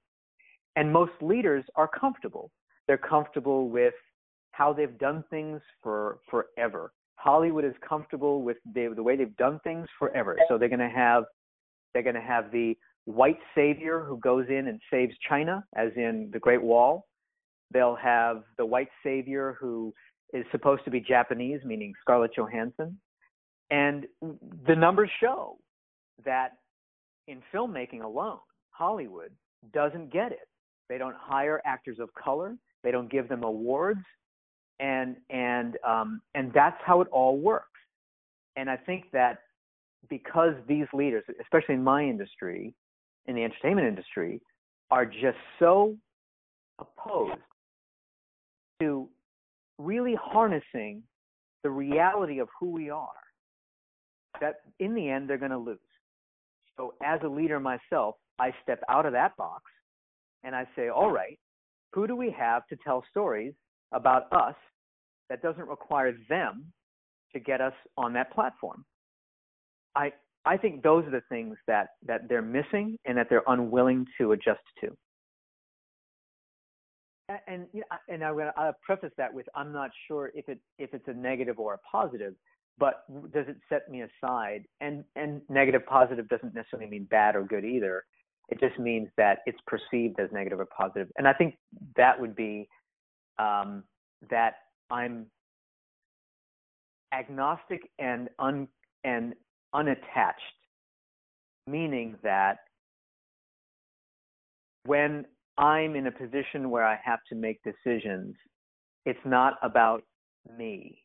[0.75, 2.49] And most leaders are comfortable.
[2.87, 3.93] They're comfortable with
[4.51, 6.91] how they've done things for forever.
[7.23, 10.37] Hollywood is comfortable with the, the way they've done things forever.
[10.49, 11.25] So they're going to have
[11.93, 16.29] they're going to have the white savior who goes in and saves China, as in
[16.31, 17.05] the Great Wall.
[17.71, 19.93] They'll have the white savior who
[20.33, 22.97] is supposed to be Japanese, meaning Scarlett Johansson.
[23.69, 24.07] And
[24.67, 25.57] the numbers show
[26.25, 26.53] that
[27.27, 28.39] in filmmaking alone,
[28.71, 29.31] Hollywood
[29.73, 30.47] doesn't get it.
[30.89, 32.55] They don't hire actors of color.
[32.83, 34.01] They don't give them awards,
[34.81, 37.67] and and um, and that's how it all works.
[38.57, 39.39] And I think that
[40.09, 42.73] because these leaders, especially in my industry,
[43.27, 44.41] in the entertainment industry,
[44.89, 45.95] are just so
[46.79, 47.39] opposed
[48.81, 49.07] to
[49.77, 51.03] really harnessing
[51.63, 53.07] the reality of who we are
[54.41, 55.77] that in the end they're going to lose.
[56.77, 59.63] So as a leader myself, I step out of that box
[60.43, 61.37] and I say, all right,
[61.93, 63.53] who do we have to tell stories
[63.91, 64.55] about us
[65.31, 66.65] that doesn't require them
[67.33, 68.83] to get us on that platform?
[69.95, 70.11] I
[70.43, 74.33] I think those are the things that that they're missing and that they're unwilling to
[74.33, 74.89] adjust to.
[77.47, 80.93] And know, and I'm going to preface that with I'm not sure if it if
[80.93, 82.35] it's a negative or a positive
[82.77, 84.63] but does it set me aside?
[84.81, 88.03] And and negative positive doesn't necessarily mean bad or good either.
[88.49, 91.07] It just means that it's perceived as negative or positive.
[91.17, 91.55] And I think
[91.95, 92.67] that would be
[93.39, 93.83] um,
[94.29, 94.55] that
[94.91, 95.27] I'm
[97.13, 98.67] agnostic and un
[99.03, 99.33] and
[99.73, 100.41] unattached,
[101.65, 102.57] meaning that
[104.85, 105.25] when
[105.57, 108.35] I'm in a position where I have to make decisions,
[109.05, 110.03] it's not about
[110.57, 110.99] me.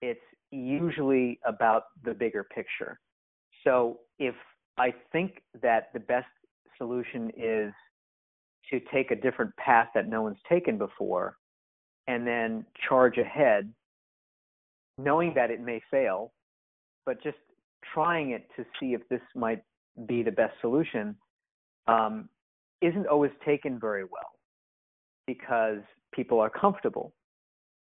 [0.00, 0.20] It's
[0.50, 2.98] usually about the bigger picture.
[3.64, 4.34] So if
[4.78, 6.26] I think that the best
[6.78, 7.72] solution is
[8.70, 11.36] to take a different path that no one's taken before
[12.06, 13.72] and then charge ahead,
[14.98, 16.32] knowing that it may fail,
[17.06, 17.36] but just
[17.94, 19.62] trying it to see if this might
[20.06, 21.14] be the best solution
[21.86, 22.28] um,
[22.80, 24.38] isn't always taken very well
[25.26, 25.78] because
[26.12, 27.12] people are comfortable.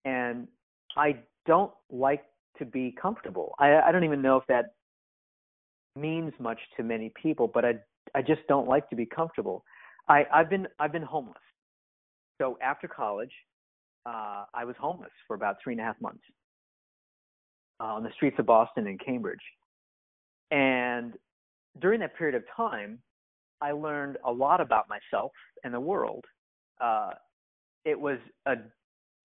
[0.04, 0.48] And
[0.96, 2.24] I don't like
[2.58, 3.54] to be comfortable.
[3.58, 4.74] I, I don't even know if that
[5.96, 7.74] means much to many people, but I
[8.14, 9.64] I just don't like to be comfortable.
[10.08, 11.36] I I've been I've been homeless.
[12.40, 13.32] So after college,
[14.08, 16.22] uh, I was homeless for about three and a half months
[17.80, 19.38] uh, on the streets of Boston and Cambridge.
[20.50, 21.12] And
[21.80, 23.00] during that period of time,
[23.60, 26.24] I learned a lot about myself and the world.
[26.80, 27.10] Uh,
[27.84, 28.54] it was a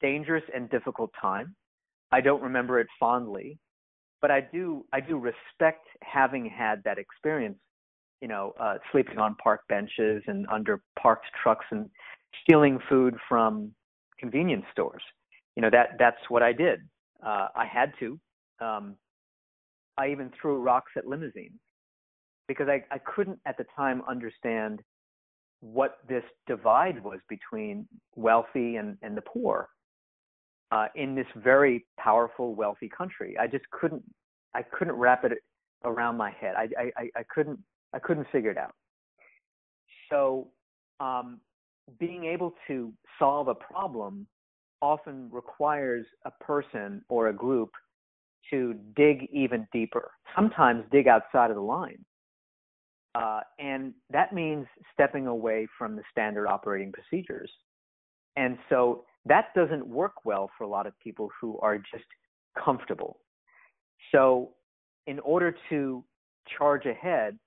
[0.01, 1.55] dangerous and difficult time.
[2.11, 3.57] I don't remember it fondly,
[4.21, 7.57] but I do I do respect having had that experience.
[8.21, 11.89] You know, uh, sleeping on park benches and under parked trucks and
[12.43, 13.71] stealing food from
[14.23, 15.03] convenience stores.
[15.55, 16.79] You know that that's what I did.
[17.29, 18.19] Uh, I had to.
[18.67, 18.95] Um,
[19.97, 21.59] I even threw rocks at limousines
[22.47, 24.81] because I, I couldn't at the time understand
[25.59, 29.69] what this divide was between wealthy and, and the poor
[30.71, 33.37] uh, in this very powerful, wealthy country.
[33.39, 34.03] I just couldn't,
[34.53, 35.33] I couldn't wrap it
[35.85, 36.55] around my head.
[36.57, 36.67] I,
[36.97, 37.59] I, I couldn't,
[37.93, 38.75] I couldn't figure it out.
[40.09, 40.47] So,
[40.99, 41.39] um,
[41.99, 44.27] being able to solve a problem
[44.81, 47.71] often requires a person or a group
[48.49, 50.11] to dig even deeper.
[50.35, 52.03] Sometimes dig outside of the line.
[53.15, 57.51] Uh, and that means stepping away from the standard operating procedures.
[58.35, 62.05] And so that doesn't work well for a lot of people who are just
[62.63, 63.19] comfortable.
[64.11, 64.49] So,
[65.05, 66.03] in order to
[66.57, 67.37] charge ahead,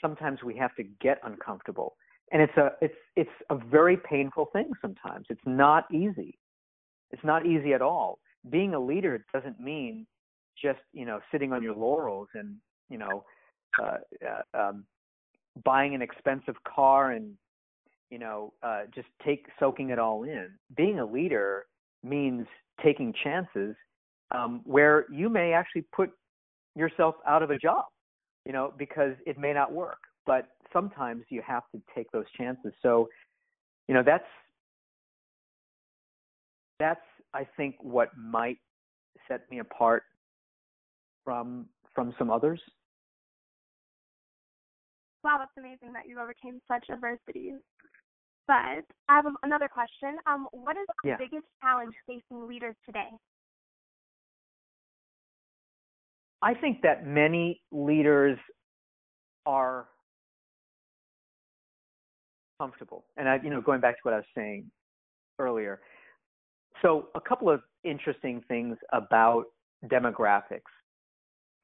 [0.00, 1.96] sometimes we have to get uncomfortable,
[2.32, 4.70] and it's a it's it's a very painful thing.
[4.80, 6.38] Sometimes it's not easy.
[7.10, 8.18] It's not easy at all.
[8.50, 10.06] Being a leader doesn't mean
[10.60, 12.56] just you know sitting on your laurels and
[12.88, 13.24] you know
[13.82, 14.84] uh, uh, um,
[15.64, 17.34] buying an expensive car and
[18.10, 20.48] you know uh, just take soaking it all in.
[20.76, 21.66] Being a leader
[22.02, 22.46] means
[22.82, 23.74] taking chances
[24.30, 26.10] um, where you may actually put
[26.76, 27.84] yourself out of a job,
[28.44, 29.98] you know, because it may not work.
[30.26, 32.72] But sometimes you have to take those chances.
[32.82, 33.08] So,
[33.86, 34.24] you know, that's
[36.78, 37.00] that's
[37.34, 38.58] I think what might
[39.26, 40.04] set me apart
[41.24, 42.60] from from some others.
[45.24, 47.52] Wow, that's amazing that you overcame such adversity.
[48.46, 50.16] But I have another question.
[50.26, 51.16] Um, what is the yeah.
[51.18, 53.10] biggest challenge facing leaders today?
[56.40, 58.38] I think that many leaders
[59.44, 59.88] are
[62.58, 63.04] comfortable.
[63.16, 64.70] And I, you know, going back to what I was saying
[65.38, 65.80] earlier.
[66.82, 69.44] So, a couple of interesting things about
[69.86, 70.70] demographics.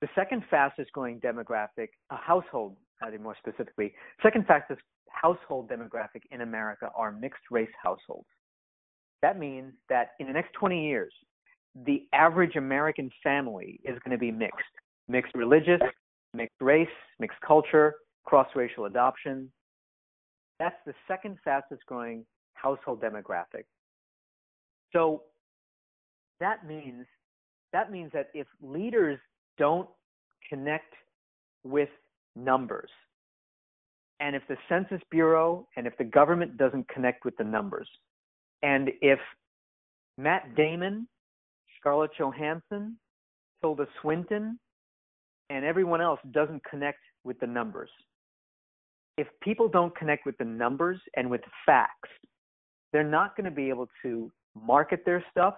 [0.01, 6.22] The second fastest growing demographic, a household, I think more specifically, second fastest household demographic
[6.30, 8.26] in America are mixed race households.
[9.22, 11.12] That means that in the next 20 years,
[11.86, 14.64] the average American family is going to be mixed
[15.09, 15.80] mixed religious,
[16.32, 16.88] mixed race,
[17.18, 19.51] mixed culture, cross racial adoption.
[20.59, 22.25] That's the second fastest growing
[22.55, 23.65] household demographic.
[24.93, 25.23] So
[26.41, 27.07] that means
[27.73, 29.19] that means that if leaders
[29.59, 29.89] don't
[30.49, 30.95] connect
[31.65, 31.89] with
[32.37, 32.91] numbers,
[34.21, 37.89] and if the Census Bureau and if the government doesn't connect with the numbers,
[38.63, 39.19] and if
[40.17, 41.09] Matt Damon
[41.85, 42.97] Scarlett Johansson,
[43.61, 44.59] Tilda Swinton,
[45.51, 47.91] and everyone else doesn't connect with the numbers.
[49.17, 52.09] If people don't connect with the numbers and with the facts,
[52.93, 55.55] they're not going to be able to market their stuff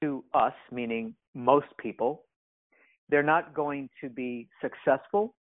[0.00, 2.24] to us, meaning most people.
[3.08, 5.34] They're not going to be successful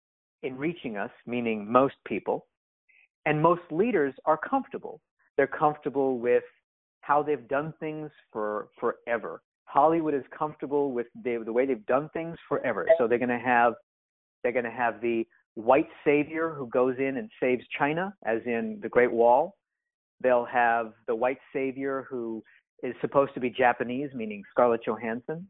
[0.42, 2.46] in reaching us, meaning most people.
[3.26, 5.00] And most leaders are comfortable.
[5.36, 6.44] They're comfortable with
[7.02, 9.42] how they've done things for forever.
[9.64, 12.86] Hollywood is comfortable with the, the way they've done things forever.
[12.98, 13.74] So they're going to have
[14.42, 18.78] they're going to have the white savior who goes in and saves China, as in
[18.82, 19.56] the Great Wall.
[20.22, 22.42] They'll have the white savior who
[22.82, 25.48] is supposed to be Japanese, meaning Scarlett Johansson.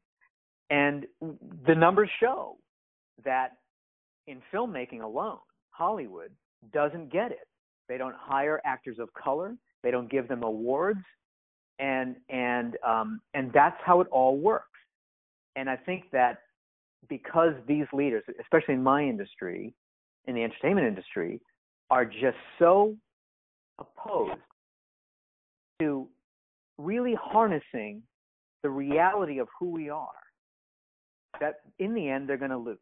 [0.70, 1.06] And
[1.66, 2.56] the numbers show
[3.24, 3.52] that
[4.26, 5.38] in filmmaking alone,
[5.70, 6.30] Hollywood
[6.72, 7.48] doesn't get it.
[7.88, 9.56] They don't hire actors of color.
[9.82, 11.00] They don't give them awards
[11.80, 14.66] and and um, and that's how it all works.
[15.56, 16.38] And I think that
[17.08, 19.74] because these leaders, especially in my industry,
[20.26, 21.40] in the entertainment industry,
[21.90, 22.94] are just so
[23.78, 24.40] opposed
[25.80, 26.06] to
[26.78, 28.02] really harnessing
[28.62, 30.08] the reality of who we are,
[31.40, 32.78] that in the end they're going to lose.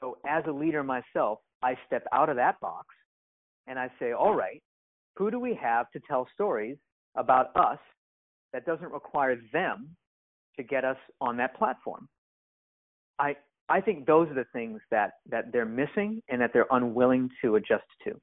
[0.00, 2.86] So as a leader myself, I step out of that box
[3.66, 4.62] and I say, all right,
[5.16, 6.76] who do we have to tell stories
[7.16, 7.78] about us
[8.52, 9.96] that doesn't require them
[10.56, 12.08] to get us on that platform.
[13.18, 13.36] I
[13.68, 17.56] I think those are the things that that they're missing and that they're unwilling to
[17.56, 18.20] adjust to.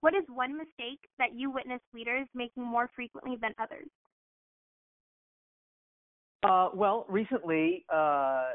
[0.00, 3.88] What is one mistake that you witness leaders making more frequently than others?
[6.42, 8.46] Uh, well, recently, uh,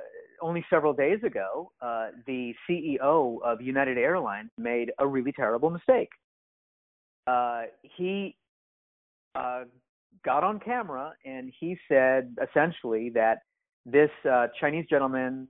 [0.42, 6.10] only several days ago, uh, the CEO of United Airlines made a really terrible mistake.
[7.28, 8.36] Uh, he
[9.36, 9.64] uh,
[10.26, 13.40] got on camera and he said essentially that
[13.88, 15.48] this uh, Chinese gentleman,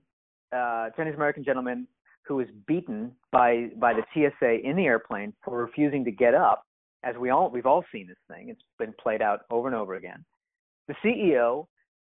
[0.54, 1.86] uh, Chinese American gentleman,
[2.24, 6.64] who was beaten by by the TSA in the airplane for refusing to get up,
[7.02, 8.48] as we all we've all seen this thing.
[8.48, 10.24] It's been played out over and over again.
[10.86, 11.66] The CEO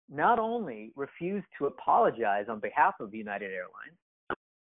[0.09, 3.99] not only refused to apologize on behalf of United Airlines,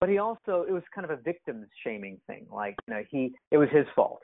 [0.01, 2.47] but he also it was kind of a victim shaming thing.
[2.51, 4.21] Like you know he it was his fault.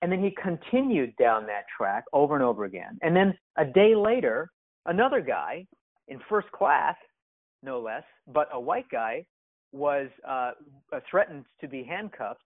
[0.00, 2.96] And then he continued down that track over and over again.
[3.02, 4.48] And then a day later,
[4.86, 5.66] another guy
[6.08, 6.96] in first class,
[7.62, 9.24] no less, but a white guy,
[9.72, 10.52] was uh,
[10.92, 12.40] uh threatened to be handcuffed.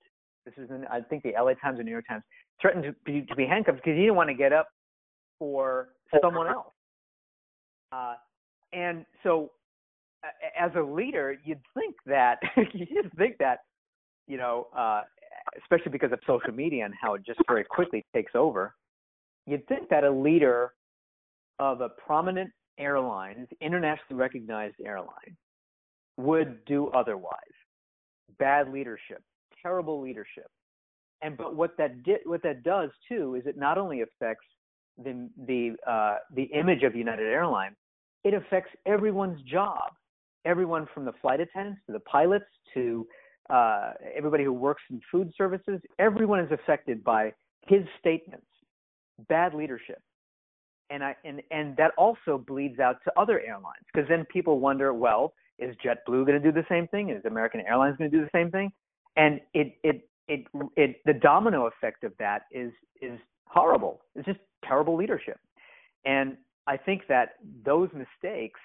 [0.45, 2.25] This is in, I think, the LA Times or New York Times,
[2.61, 4.69] threatened to be, to be handcuffed because he didn't want to get up
[5.39, 5.91] for
[6.21, 6.73] someone else.
[7.93, 8.15] Uh,
[8.73, 9.51] and so,
[10.59, 12.39] as a leader, you'd think that
[12.75, 13.59] you'd think that,
[14.27, 15.03] you know, uh,
[15.61, 18.75] especially because of social media and how it just very quickly takes over,
[19.47, 20.73] you'd think that a leader
[21.59, 25.37] of a prominent airlines, internationally recognized airline,
[26.17, 27.37] would do otherwise.
[28.39, 29.23] Bad leadership,
[29.63, 30.51] terrible leadership.
[31.23, 34.47] And but what that di- what that does too is it not only affects
[35.03, 37.77] the the uh, the image of United Airlines,
[38.25, 39.93] it affects everyone's job.
[40.45, 43.07] Everyone from the flight attendants to the pilots to
[43.51, 45.81] uh, everybody who works in food services.
[46.01, 47.33] Everyone is affected by
[47.69, 48.47] his statements.
[49.29, 50.03] Bad leadership
[50.93, 54.93] and I and and that also bleeds out to other airlines because then people wonder,
[54.93, 57.11] well, is JetBlue going to do the same thing?
[57.11, 58.71] Is American Airlines going to do the same thing?
[59.17, 64.01] And it it it it the domino effect of that is is horrible.
[64.15, 65.39] It's just terrible leadership,
[66.05, 66.37] and
[66.67, 67.31] I think that
[67.65, 68.61] those mistakes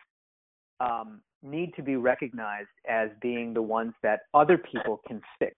[0.80, 5.56] um, need to be recognized as being the ones that other people can fix.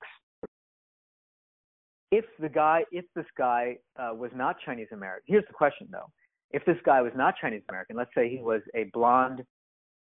[2.12, 6.10] If the guy, if this guy uh, was not Chinese American, here's the question though:
[6.52, 9.44] if this guy was not Chinese American, let's say he was a blonde,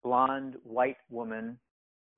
[0.04, 1.60] blonde white woman,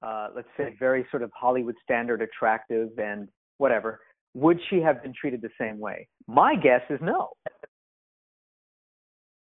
[0.01, 3.27] uh, let's say very sort of Hollywood standard attractive and
[3.57, 3.99] whatever,
[4.35, 6.07] would she have been treated the same way?
[6.27, 7.29] My guess is no.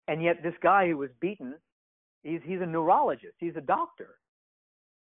[0.07, 1.55] And yet this guy who was beaten,
[2.23, 4.17] he's he's a neurologist, he's a doctor.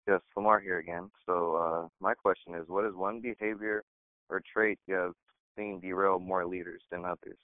[0.08, 1.10] Yes, Lamar here again.
[1.26, 3.84] So uh, my question is, what is one behavior
[4.30, 5.14] or trait you have
[5.58, 7.38] seen derail more leaders than others?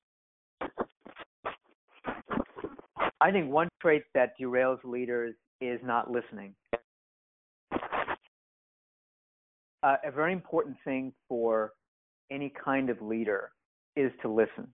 [3.19, 6.53] I think one trait that derails leaders is not listening.
[9.83, 11.71] Uh, a very important thing for
[12.31, 13.51] any kind of leader
[13.95, 14.67] is to listen.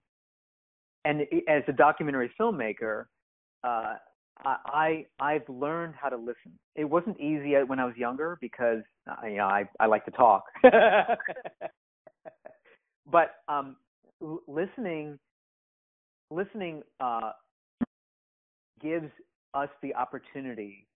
[1.05, 3.05] And as a documentary filmmaker,
[3.63, 3.95] uh,
[4.45, 6.57] I I've learned how to listen.
[6.75, 10.11] It wasn't easy when I was younger because uh, you know I I like to
[10.11, 10.43] talk,
[13.11, 13.75] but um,
[14.47, 15.19] listening
[16.31, 17.31] listening uh,
[18.83, 19.09] gives
[19.53, 20.87] us the opportunity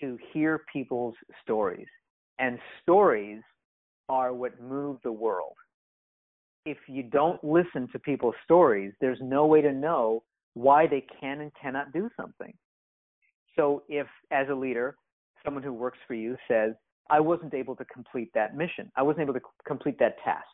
[0.00, 1.86] to hear people's stories.
[2.38, 3.40] And stories
[4.08, 5.54] are what move the world.
[6.66, 10.22] If you don't listen to people's stories, there's no way to know
[10.54, 12.52] why they can and cannot do something.
[13.56, 14.96] So, if as a leader,
[15.44, 16.72] someone who works for you says,
[17.10, 20.46] I wasn't able to complete that mission, I wasn't able to complete that task,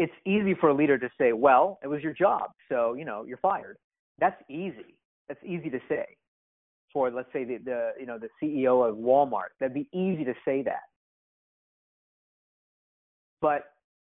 [0.00, 3.24] it's easy for a leader to say, Well, it was your job, so, you know,
[3.26, 3.76] you're fired.
[4.20, 4.96] That's easy.
[5.28, 6.04] That's easy to say
[6.92, 9.50] for let's say the, the you know the CEO of Walmart.
[9.58, 10.82] That'd be easy to say that.
[13.40, 13.64] But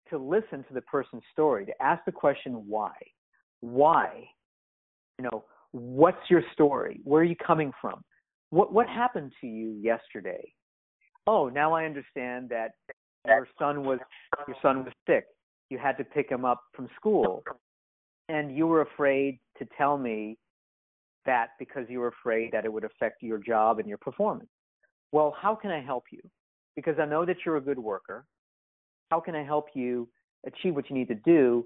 [0.09, 2.91] to listen to the person's story, to ask the question why,
[3.61, 4.25] why,
[5.17, 6.99] you know, what's your story?
[7.03, 8.01] Where are you coming from?
[8.49, 10.53] What what happened to you yesterday?
[11.27, 12.71] Oh, now I understand that
[13.25, 13.99] your son was
[14.47, 15.25] your son was sick.
[15.69, 17.43] You had to pick him up from school,
[18.31, 20.37] and you were afraid to tell me
[21.25, 24.49] that because you were afraid that it would affect your job and your performance.
[25.11, 26.21] Well, how can I help you?
[26.75, 28.25] Because I know that you're a good worker.
[29.11, 30.07] How can I help you
[30.47, 31.65] achieve what you need to do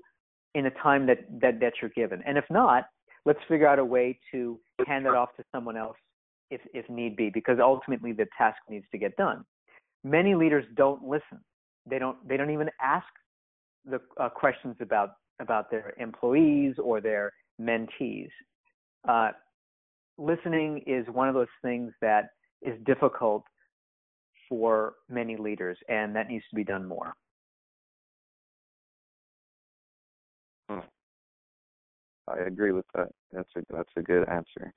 [0.55, 2.24] in the time that, that, that you're given?
[2.26, 2.86] And if not,
[3.26, 5.97] let's figure out a way to hand it off to someone else
[6.49, 9.45] if, if need be, because ultimately the task needs to get done.
[10.03, 11.39] Many leaders don't listen.
[11.88, 13.05] They don't, they don't even ask
[13.86, 17.31] the uh, questions about, about their employees or their
[17.61, 18.29] mentees.
[19.07, 19.31] Uh,
[20.17, 22.29] listening is one of those things that
[22.61, 23.43] is difficult
[24.49, 27.13] for many leaders, and that needs to be done more.
[30.69, 30.79] Hmm.
[32.27, 33.09] I agree with that.
[33.31, 34.73] That's a that's a good answer.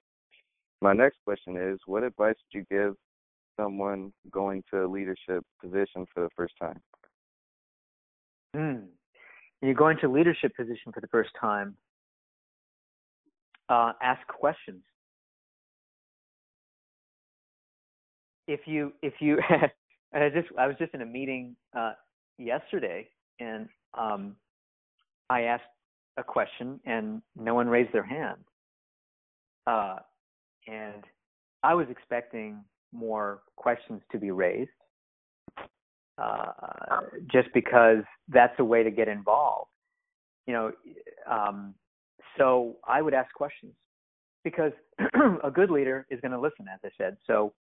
[0.80, 2.94] My next question is, what advice would you give
[3.58, 6.80] someone going to a leadership position for the first time?
[8.54, 8.86] Mm.
[9.62, 11.76] You're into a leadership position for the first time.
[13.68, 14.82] Uh, ask questions.
[18.48, 19.38] if you if you
[20.12, 21.92] and I just I was just in a meeting uh,
[22.38, 24.34] yesterday and um,
[25.30, 25.64] I asked
[26.16, 28.38] a question and no one raised their hand.
[29.66, 29.96] Uh,
[30.66, 31.04] and
[31.62, 34.70] I was expecting more questions to be raised,
[36.20, 37.00] uh,
[37.30, 39.70] just because that's a way to get involved.
[40.46, 40.72] You know,
[41.30, 41.74] um,
[42.36, 43.74] so I would ask questions
[44.44, 44.72] because
[45.44, 47.16] a good leader is going to listen, as I said.
[47.26, 47.52] So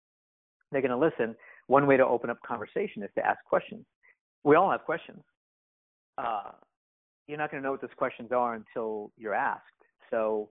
[0.70, 1.34] they're going to listen.
[1.66, 3.84] One way to open up conversation is to ask questions.
[4.44, 5.22] We all have questions.
[6.18, 6.52] Uh,
[7.26, 9.62] you're not going to know what those questions are until you're asked.
[10.10, 10.48] So,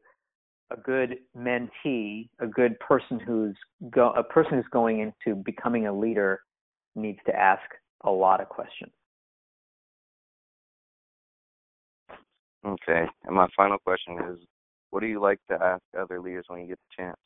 [0.71, 3.55] a good mentee, a good person who's
[3.91, 6.41] go, a person who's going into becoming a leader
[6.95, 7.61] needs to ask
[8.03, 8.91] a lot of questions.
[12.65, 13.05] Okay.
[13.25, 14.39] And my final question is
[14.89, 17.17] what do you like to ask other leaders when you get the chance?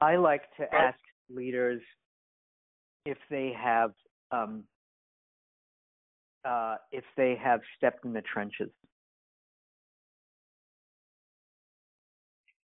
[0.00, 0.98] I like to ask
[1.28, 1.82] leaders
[3.04, 3.92] if they have
[4.32, 4.64] um,
[6.44, 8.70] uh, if they have stepped in the trenches.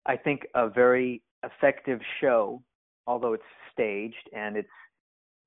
[0.05, 2.63] I think a very effective show,
[3.09, 3.43] although it's
[3.73, 4.69] staged and it's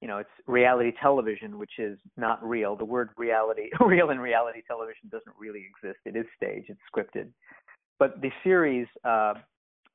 [0.00, 2.76] you know it's reality television, which is not real.
[2.76, 6.00] The word reality, real in reality television doesn't really exist.
[6.04, 6.68] It is staged.
[6.68, 7.28] It's scripted.
[8.00, 9.34] But the series, uh,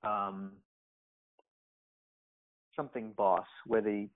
[0.03, 0.53] um,
[2.75, 4.07] something boss, where the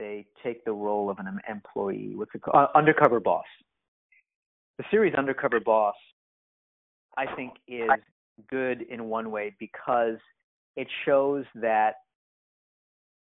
[0.00, 2.12] they take the role of an employee.
[2.16, 2.56] What's it called?
[2.56, 3.44] Uh, undercover boss.
[4.78, 5.94] The series Undercover Boss,
[7.16, 7.88] I think, is
[8.50, 10.16] good in one way because
[10.76, 11.96] it shows that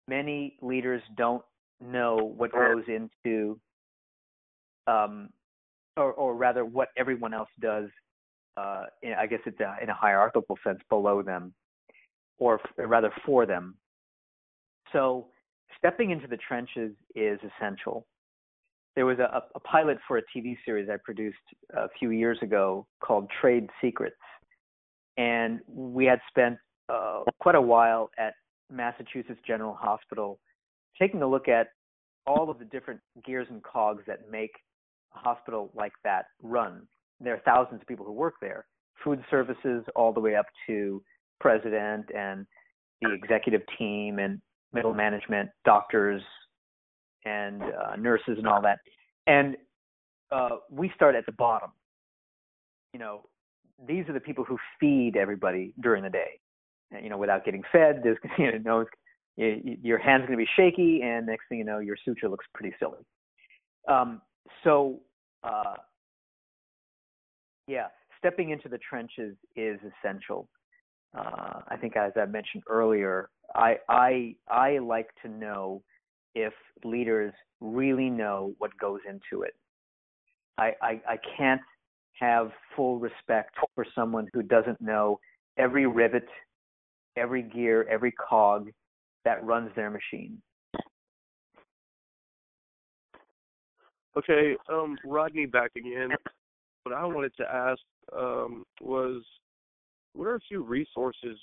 [0.08, 1.42] many leaders don't
[1.80, 3.58] know what goes into,
[4.86, 5.30] um,
[5.96, 7.88] or, or rather, what everyone else does.
[8.56, 11.54] Uh, in, I guess it's a, in a hierarchical sense below them,
[12.38, 13.76] or f- rather for them.
[14.92, 15.28] So
[15.78, 18.06] stepping into the trenches is essential.
[18.94, 21.38] There was a, a pilot for a TV series I produced
[21.74, 24.16] a few years ago called Trade Secrets,
[25.16, 26.58] and we had spent
[26.90, 28.34] uh, quite a while at
[28.72, 30.38] Massachusetts General Hospital
[31.00, 31.68] taking a look at
[32.26, 34.52] all of the different gears and cogs that make
[35.14, 36.86] a hospital like that run.
[37.20, 38.66] There are thousands of people who work there,
[39.04, 41.02] food services all the way up to
[41.40, 42.46] president and
[43.00, 44.40] the executive team and
[44.72, 46.22] middle management, doctors
[47.24, 48.78] and uh, nurses and all that.
[49.26, 49.56] And
[50.30, 51.70] uh, we start at the bottom.
[52.92, 53.22] You know,
[53.86, 56.40] these are the people who feed everybody during the day.
[57.00, 58.84] You know, without getting fed, there's you know,
[59.36, 62.74] your hand's going to be shaky, and next thing you know, your suture looks pretty
[62.78, 62.98] silly.
[63.88, 64.20] Um,
[64.62, 65.00] so,
[65.42, 65.74] uh,
[67.66, 67.86] yeah,
[68.18, 70.48] stepping into the trenches is essential.
[71.16, 75.82] Uh, I think, as I mentioned earlier, I I I like to know
[76.34, 76.52] if
[76.84, 79.54] leaders really know what goes into it.
[80.58, 81.60] I, I, I can't
[82.20, 85.18] have full respect for someone who doesn't know
[85.58, 86.26] every rivet,
[87.16, 88.70] every gear, every cog
[89.24, 90.40] that runs their machine.
[94.16, 96.10] Okay, um, Rodney back again.
[96.82, 97.80] What I wanted to ask
[98.16, 99.22] um, was,
[100.14, 101.38] what are a few resources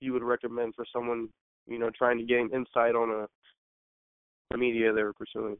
[0.00, 1.28] you would recommend for someone,
[1.68, 5.56] you know, trying to gain insight on a, a media they're pursuing?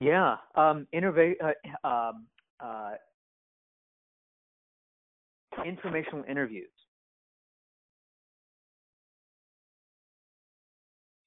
[0.00, 2.26] Yeah, um, innovate, uh, um,
[2.60, 2.92] uh,
[5.64, 6.68] informational interviews.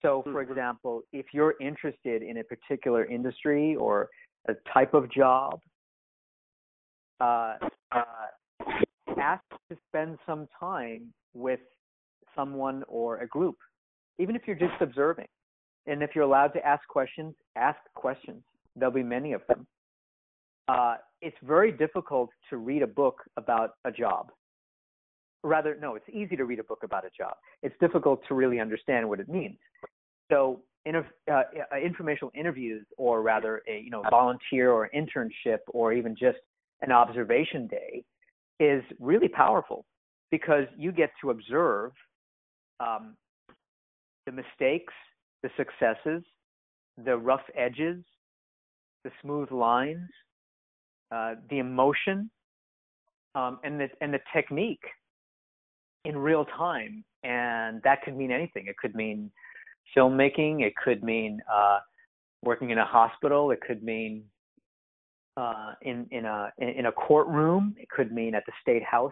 [0.02, 0.52] So, for mm-hmm.
[0.52, 4.10] example, if you're interested in a particular industry or
[4.48, 5.60] a type of job,
[7.20, 7.56] uh,
[7.92, 8.04] uh,
[9.20, 11.60] ask to spend some time with
[12.36, 13.58] someone or a group,
[14.18, 15.28] even if you're just observing.
[15.86, 18.44] And if you're allowed to ask questions, ask questions.
[18.76, 19.68] There'll be many of them.
[20.68, 24.32] Uh, it's very difficult to read a book about a job.
[25.44, 27.34] Rather, no, it's easy to read a book about a job.
[27.64, 29.58] It's difficult to really understand what it means.
[30.32, 31.44] So, uh, uh,
[31.84, 36.38] informational interviews, or rather, a you know volunteer or internship, or even just
[36.82, 38.04] an observation day,
[38.60, 39.86] is really powerful
[40.32, 41.92] because you get to observe
[42.80, 43.16] um,
[44.26, 44.94] the mistakes,
[45.44, 46.24] the successes,
[47.04, 48.04] the rough edges,
[49.04, 50.10] the smooth lines,
[51.12, 52.30] uh, the emotion,
[53.36, 54.84] um, and the and the technique
[56.06, 57.04] in real time.
[57.24, 58.66] And that could mean anything.
[58.68, 59.32] It could mean
[59.96, 60.62] filmmaking.
[60.62, 61.80] It could mean uh,
[62.44, 63.52] working in a hospital.
[63.52, 64.24] It could mean
[65.38, 67.76] uh, in in a in a courtroom.
[67.78, 69.12] It could mean at the state house.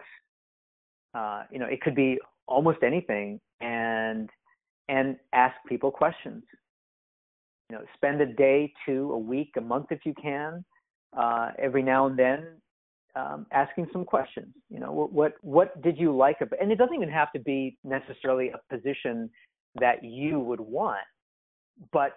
[1.14, 3.40] Uh, you know, it could be almost anything.
[3.60, 4.28] And
[4.88, 6.42] and ask people questions
[7.70, 10.64] you know, spend a day, two, a week, a month if you can,
[11.16, 12.46] uh, every now and then,
[13.16, 14.54] um, asking some questions.
[14.68, 16.60] You know, what, what what did you like about?
[16.60, 19.30] And it doesn't even have to be necessarily a position
[19.80, 21.06] that you would want,
[21.92, 22.12] but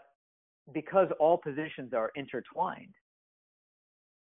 [0.74, 2.94] because all positions are intertwined,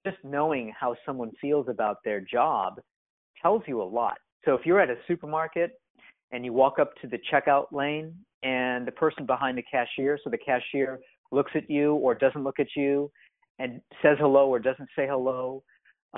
[0.06, 2.80] just knowing how someone feels about their job
[3.42, 4.18] tells you a lot.
[4.44, 5.80] So if you're at a supermarket
[6.32, 8.14] and you walk up to the checkout lane
[8.44, 11.00] and the person behind the cashier, so the cashier
[11.32, 13.12] looks at you or doesn't look at you
[13.60, 15.64] and says hello or doesn't say hello,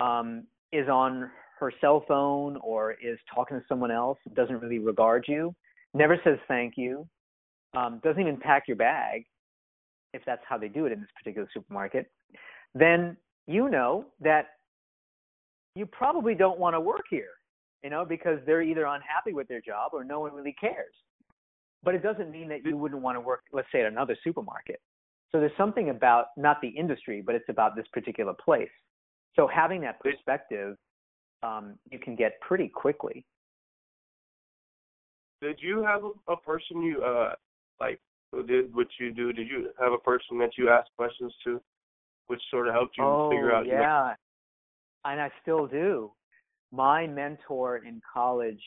[0.00, 5.24] um, is on her cell phone or is talking to someone else, doesn't really regard
[5.26, 5.54] you,
[5.94, 7.06] never says thank you,
[7.76, 9.24] um, doesn't even pack your bag,
[10.14, 12.10] if that's how they do it in this particular supermarket,
[12.74, 14.46] then you know that
[15.74, 17.30] you probably don't want to work here,
[17.82, 20.94] you know, because they're either unhappy with their job or no one really cares.
[21.82, 24.80] But it doesn't mean that you wouldn't want to work, let's say, at another supermarket.
[25.30, 28.70] So there's something about not the industry, but it's about this particular place.
[29.36, 30.76] So having that perspective,
[31.42, 33.24] um, you can get pretty quickly.
[35.40, 37.34] Did you have a, a person you uh
[37.80, 38.00] like
[38.32, 39.32] who did what you do?
[39.32, 41.60] Did you have a person that you asked questions to,
[42.26, 43.66] which sort of helped you oh, figure out?
[43.66, 44.14] yeah,
[45.04, 46.12] and I still do.
[46.72, 48.60] My mentor in college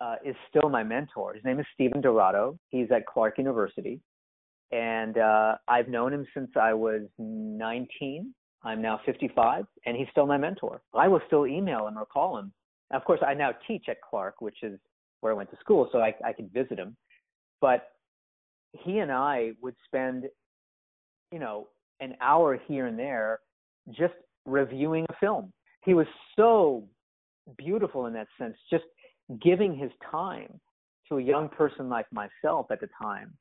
[0.00, 1.34] uh, is still my mentor.
[1.34, 2.58] His name is Stephen DiRado.
[2.70, 4.00] He's at Clark University,
[4.70, 8.34] and uh, I've known him since I was 19.
[8.68, 10.82] I'm now 55, and he's still my mentor.
[10.92, 12.52] I will still email him or call him.
[12.90, 14.78] of course, I now teach at Clark, which is
[15.20, 16.94] where I went to school, so I, I could visit him.
[17.62, 17.88] But
[18.72, 20.24] he and I would spend,
[21.32, 21.68] you know,
[22.00, 23.40] an hour here and there
[23.88, 24.12] just
[24.44, 25.50] reviewing a film.
[25.86, 26.06] He was
[26.36, 26.84] so
[27.56, 28.84] beautiful in that sense, just
[29.42, 30.60] giving his time
[31.08, 33.32] to a young person like myself at the time,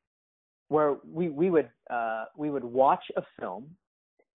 [0.69, 3.69] where we we would uh, we would watch a film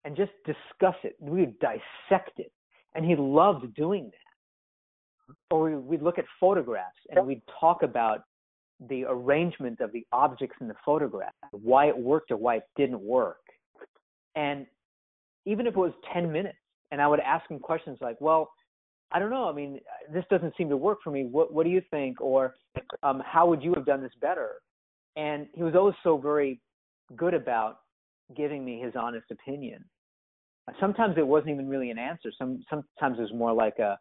[0.08, 1.18] and just discuss it.
[1.20, 2.52] We would dissect it,
[2.96, 4.28] and he loved doing that
[5.50, 8.22] or we'd look at photographs and we'd talk about
[8.90, 13.02] the arrangement of the objects in the photograph, why it worked or why it didn't
[13.02, 13.42] work.
[14.36, 14.68] And
[15.46, 16.58] even if it was 10 minutes,
[16.92, 18.52] and I would ask him questions like, well,
[19.12, 19.50] I don't know.
[19.50, 19.80] I mean,
[20.14, 21.24] this doesn't seem to work for me.
[21.24, 22.20] What What do you think?
[22.20, 22.56] Or
[23.04, 24.56] um, how would you have done this better?
[25.16, 26.60] And he was always so very
[27.16, 27.80] good about
[28.36, 29.84] giving me his honest opinion.
[30.80, 32.32] Sometimes it wasn't even really an answer.
[32.38, 33.98] Some sometimes it was more like a,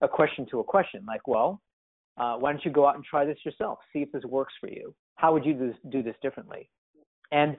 [0.00, 1.60] a question to a question, like, well,
[2.18, 3.78] uh, why don't you go out and try this yourself?
[3.92, 4.94] See if this works for you.
[5.16, 6.68] How would you do this, do this differently?
[7.32, 7.56] And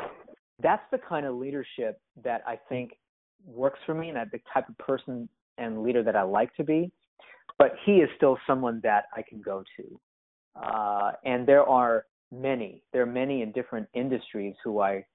[0.61, 2.91] that's the kind of leadership that I think
[3.45, 6.91] works for me, and the type of person and leader that I like to be.
[7.57, 9.99] But he is still someone that I can go to.
[10.55, 12.83] Uh, and there are many.
[12.93, 15.05] There are many in different industries who I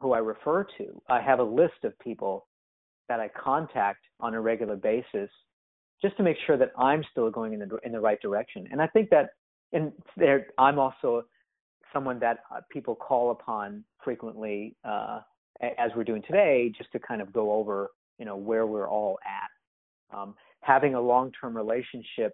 [0.00, 1.02] who I refer to.
[1.08, 2.46] I have a list of people
[3.08, 5.30] that I contact on a regular basis
[6.02, 8.68] just to make sure that I'm still going in the in the right direction.
[8.70, 9.30] And I think that
[9.72, 11.24] in there, I'm also
[11.92, 15.20] someone that uh, people call upon frequently, uh,
[15.78, 19.18] as we're doing today, just to kind of go over, you know, where we're all
[19.24, 20.16] at.
[20.16, 22.32] Um, having a long-term relationship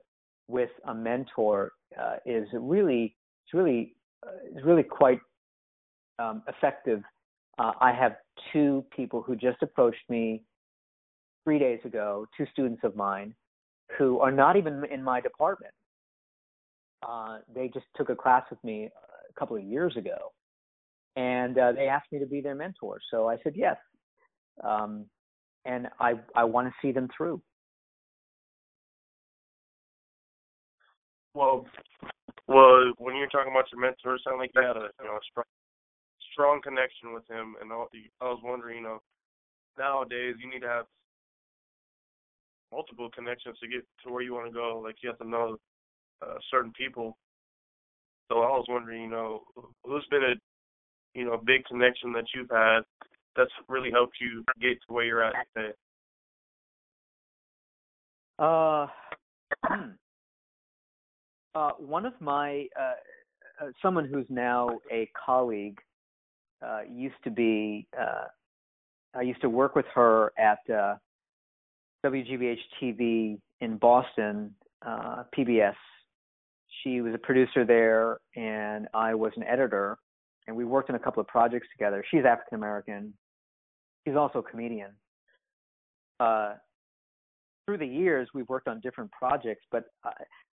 [0.48, 3.94] with a mentor uh, is really, it's really,
[4.26, 5.20] uh, it's really quite
[6.18, 7.02] um, effective.
[7.58, 8.16] Uh, I have
[8.52, 10.42] two people who just approached me
[11.45, 13.34] three days ago, two students of mine,
[13.99, 15.74] who are not even in my department.
[17.07, 18.88] Uh, they just took a class with me
[19.28, 20.32] a couple of years ago,
[21.16, 22.99] and uh, they asked me to be their mentor.
[23.11, 23.76] So I said yes,
[24.62, 25.07] um,
[25.64, 27.43] and I I want to see them through.
[31.34, 31.66] Well,
[32.47, 35.16] well, when you're talking about your mentor, it sounded like you had a you know
[35.16, 35.45] a strong,
[36.32, 39.03] strong connection with him, and I was wondering, you know,
[39.78, 40.86] nowadays you need to have
[42.72, 44.80] multiple connections to get to where you want to go.
[44.82, 45.56] Like you have to know
[46.22, 47.16] uh, certain people.
[48.30, 49.42] So I was wondering, you know,
[49.84, 50.34] who's been a
[51.14, 52.80] you know big connection that you've had
[53.36, 55.72] that's really helped you get to where you're at today.
[58.38, 58.86] Uh,
[61.54, 62.94] uh, one of my uh,
[63.64, 65.78] uh, someone who's now a colleague
[66.66, 67.86] uh, used to be.
[67.98, 68.24] Uh,
[69.14, 70.96] I used to work with her at uh,
[72.05, 75.74] WGBH TV in Boston, uh, PBS.
[76.82, 79.98] She was a producer there, and I was an editor,
[80.46, 82.05] and we worked on a couple of projects together.
[82.11, 83.14] She's African American.
[84.07, 84.90] She's also a comedian.
[86.18, 86.55] Uh,
[87.66, 90.12] through the years, we've worked on different projects, but I,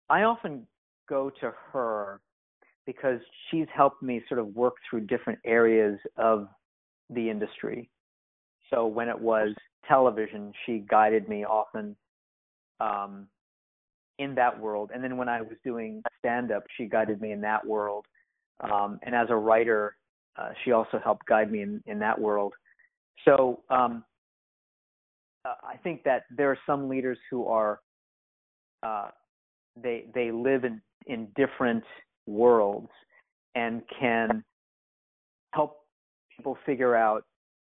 [0.09, 0.65] I often
[1.07, 2.21] go to her
[2.87, 3.19] because
[3.49, 6.47] she's helped me sort of work through different areas of
[7.09, 7.89] the industry.
[8.71, 9.53] So when it was
[9.87, 11.95] television, she guided me often
[12.79, 13.27] um,
[14.19, 14.91] in that world.
[14.93, 18.05] And then when I was doing stand up, she guided me in that world.
[18.61, 19.97] Um, and as a writer,
[20.37, 22.53] uh, she also helped guide me in, in that world.
[23.25, 24.03] So um,
[25.45, 27.79] uh, I think that there are some leaders who are
[28.83, 29.09] uh,
[29.81, 31.83] they they live in in different
[32.27, 32.89] worlds
[33.55, 34.43] and can
[35.53, 35.77] help
[36.35, 37.23] people figure out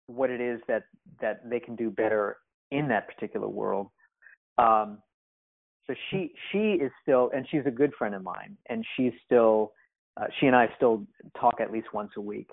[0.06, 0.84] what it is that
[1.20, 2.38] that they can do better
[2.70, 3.88] in that particular world.
[4.58, 4.98] Um,
[5.86, 9.72] so she she is still, and she's a good friend of mine, and she's still
[10.16, 11.06] uh, she and I still
[11.38, 12.48] talk at least once a week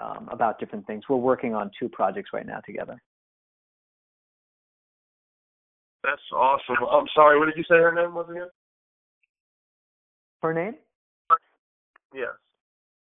[0.00, 1.04] um, about different things.
[1.08, 3.00] We're working on two projects right now together.
[6.04, 6.76] That's awesome.
[6.90, 7.38] I'm sorry.
[7.38, 8.48] What did you say her name was again?
[10.42, 10.74] Her name?
[12.14, 12.28] Yes.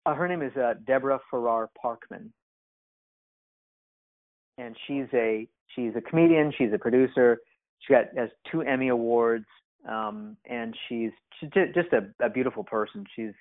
[0.07, 2.29] Uh, her name is uh, Deborah Farrar Parkman,
[4.59, 6.53] and she's a she's a comedian.
[6.57, 7.39] She's a producer.
[7.81, 9.47] She got has two Emmy awards,
[9.89, 13.05] um, and she's she's just a, a beautiful person.
[13.17, 13.33] She's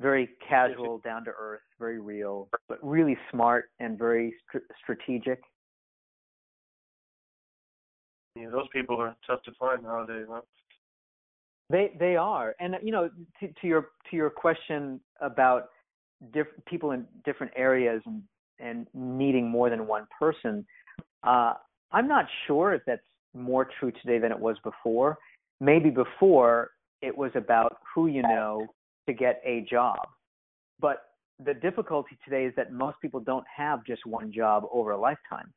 [0.00, 5.40] very casual, down to earth, very real, but really smart and very str- strategic.
[8.36, 10.40] Yeah, those people are tough to find nowadays, huh?
[11.70, 13.08] They they are, and you know,
[13.40, 15.68] to, to your to your question about
[16.32, 18.22] diff- people in different areas and
[18.58, 20.66] and needing more than one person,
[21.22, 21.54] uh,
[21.92, 23.02] I'm not sure if that's
[23.34, 25.18] more true today than it was before.
[25.60, 26.70] Maybe before
[27.02, 28.66] it was about who you know
[29.06, 29.96] to get a job,
[30.80, 31.02] but
[31.44, 35.52] the difficulty today is that most people don't have just one job over a lifetime.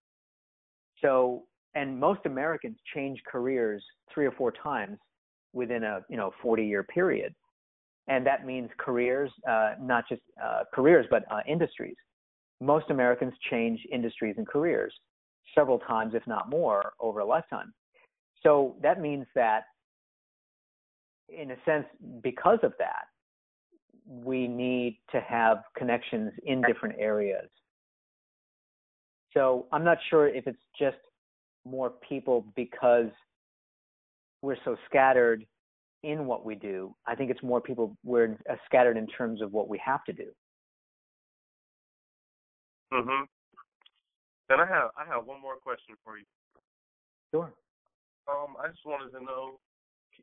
[1.01, 1.43] So,
[1.75, 3.83] and most Americans change careers
[4.13, 4.97] three or four times
[5.53, 7.33] within a you know 40 year period
[8.07, 11.95] and that means careers uh, not just uh, careers but uh, industries
[12.61, 14.93] most americans change industries and careers
[15.55, 17.73] several times if not more over a lifetime
[18.43, 19.63] so that means that
[21.29, 21.85] in a sense
[22.21, 23.05] because of that
[24.05, 27.49] we need to have connections in different areas
[29.33, 30.97] so i'm not sure if it's just
[31.65, 33.09] more people because
[34.41, 35.45] we're so scattered
[36.03, 36.95] in what we do.
[37.05, 40.27] I think it's more people we're scattered in terms of what we have to do.
[42.91, 43.27] Mhm.
[44.49, 46.25] And I have I have one more question for you.
[47.31, 47.51] Sure.
[48.27, 49.59] Um, I just wanted to know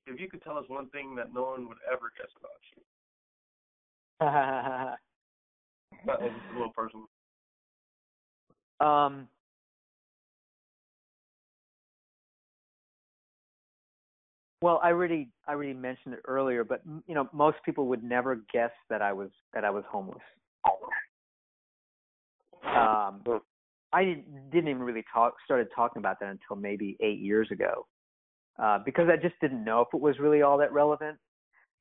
[0.06, 2.82] if you could tell us one thing that no one would ever guess about you.
[6.06, 7.06] That was a little personal.
[8.80, 9.28] um,
[14.60, 18.36] well, I already I already mentioned it earlier, but you know, most people would never
[18.52, 20.22] guess that I was that I was homeless.
[22.66, 23.22] Um,
[23.92, 24.04] I
[24.52, 27.86] didn't, even really talk started talking about that until maybe eight years ago,
[28.60, 31.18] uh, because I just didn't know if it was really all that relevant.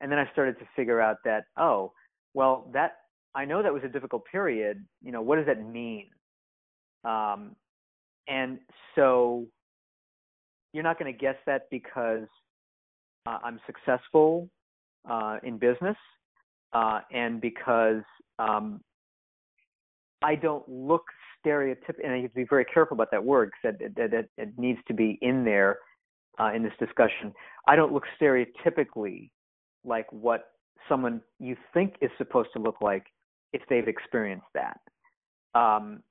[0.00, 1.92] And then I started to figure out that oh,
[2.34, 2.96] well, that
[3.34, 4.84] I know that was a difficult period.
[5.02, 6.06] You know, what does that mean?
[7.04, 7.56] Um,
[8.28, 8.58] and
[8.94, 9.46] so
[10.72, 12.26] you're not going to guess that because
[13.26, 14.48] uh, I'm successful
[15.08, 15.96] uh, in business
[16.72, 18.02] uh, and because
[18.38, 18.80] um,
[20.24, 21.04] I don't look
[21.44, 24.42] stereotypical, and I have to be very careful about that word because that, that, that
[24.42, 25.78] it needs to be in there
[26.40, 27.32] uh, in this discussion.
[27.68, 29.30] I don't look stereotypically
[29.84, 30.46] like what
[30.88, 33.04] someone you think is supposed to look like
[33.52, 34.80] if they've experienced that.
[35.54, 36.02] Um,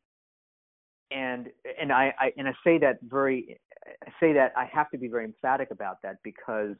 [1.10, 1.48] and
[1.80, 5.08] and I, I and I say that very I say that I have to be
[5.08, 6.76] very emphatic about that because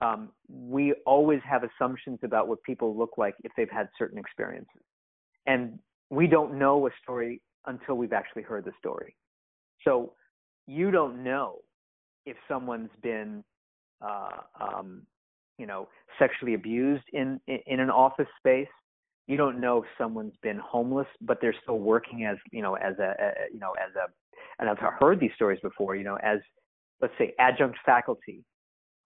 [0.00, 4.82] um, we always have assumptions about what people look like if they've had certain experiences,
[5.46, 5.78] and
[6.14, 9.14] we don't know a story until we've actually heard the story.
[9.82, 10.12] So
[10.66, 11.58] you don't know
[12.26, 13.44] if someone's been,
[14.00, 15.02] uh, um,
[15.58, 15.88] you know,
[16.18, 18.68] sexually abused in, in in an office space.
[19.26, 22.94] You don't know if someone's been homeless, but they're still working as you know as
[22.98, 24.06] a, a you know as a
[24.58, 25.96] and I've heard these stories before.
[25.96, 26.38] You know, as
[27.00, 28.44] let's say adjunct faculty.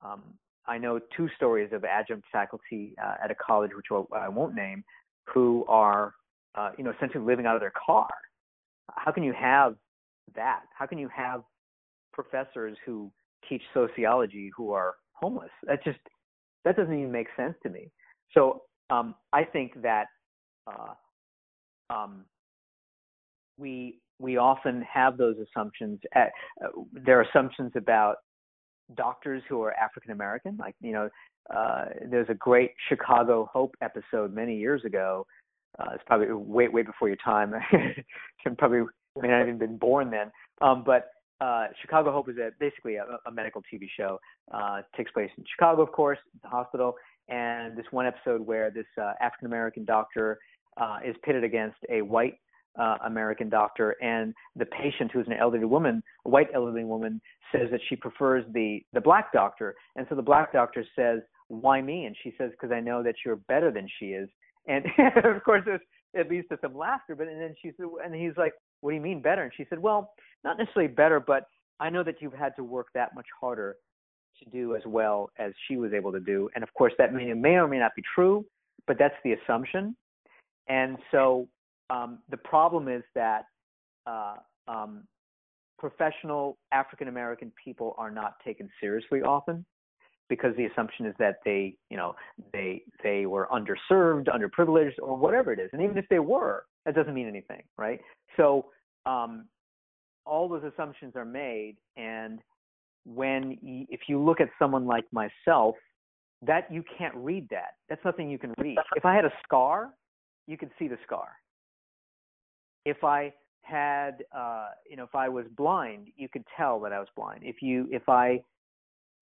[0.04, 0.22] Um,
[0.66, 4.84] I know two stories of adjunct faculty uh, at a college, which I won't name,
[5.24, 6.12] who are,
[6.54, 8.08] uh, you know, essentially living out of their car.
[8.90, 9.76] How can you have
[10.34, 10.62] that?
[10.76, 11.42] How can you have
[12.12, 13.10] professors who
[13.48, 15.50] teach sociology who are homeless?
[15.66, 15.98] That just
[16.64, 17.90] that doesn't even make sense to me.
[18.34, 20.06] So um, I think that
[20.66, 20.94] uh,
[21.90, 22.24] um,
[23.58, 26.00] we we often have those assumptions.
[26.14, 26.30] At,
[26.64, 28.16] uh, there are assumptions about
[28.94, 30.56] doctors who are African American.
[30.58, 31.08] Like you know,
[31.54, 35.26] uh, there's a great Chicago Hope episode many years ago.
[35.78, 37.54] Uh, it's probably way way before your time.
[37.72, 38.80] you probably
[39.16, 40.30] may not have even been born then.
[40.60, 41.10] Um, but
[41.40, 44.18] uh, Chicago Hope is a, basically a, a medical TV show.
[44.52, 46.94] Uh, takes place in Chicago, of course, the hospital.
[47.28, 50.38] And this one episode where this uh, African American doctor
[50.80, 52.38] uh, is pitted against a white
[52.78, 57.20] uh, American doctor, and the patient, who's an elderly woman, a white elderly woman,
[57.52, 61.82] says that she prefers the the black doctor, and so the black doctor says, "Why
[61.82, 64.28] me?" And she says, "Because I know that you're better than she is."
[64.70, 64.84] And
[65.24, 65.62] of course,
[66.14, 67.14] it, leads to some laughter.
[67.16, 69.66] But and then she said, and he's like, "What do you mean better?" And she
[69.70, 70.12] said, "Well,
[70.44, 71.44] not necessarily better, but
[71.80, 73.76] I know that you've had to work that much harder
[74.42, 77.32] to do as well as she was able to do." And of course, that may,
[77.32, 78.44] may or may not be true,
[78.86, 79.96] but that's the assumption.
[80.68, 81.48] And so
[81.88, 83.44] um, the problem is that
[84.06, 85.04] uh, um,
[85.78, 89.64] professional African American people are not taken seriously often
[90.28, 92.14] because the assumption is that they, you know,
[92.52, 95.70] they they were underserved, underprivileged, or whatever it is.
[95.72, 98.00] And even if they were, that doesn't mean anything, right?
[98.36, 98.66] So
[99.06, 99.46] um,
[100.24, 102.40] all those assumptions are made, and
[103.04, 105.76] when if you look at someone like myself,
[106.42, 107.74] that you can't read that.
[107.88, 108.76] That's nothing you can read.
[108.96, 109.90] If I had a scar,
[110.46, 111.28] you could see the scar.
[112.84, 116.98] If I had, uh, you know, if I was blind, you could tell that I
[116.98, 117.40] was blind.
[117.42, 118.42] If you, if I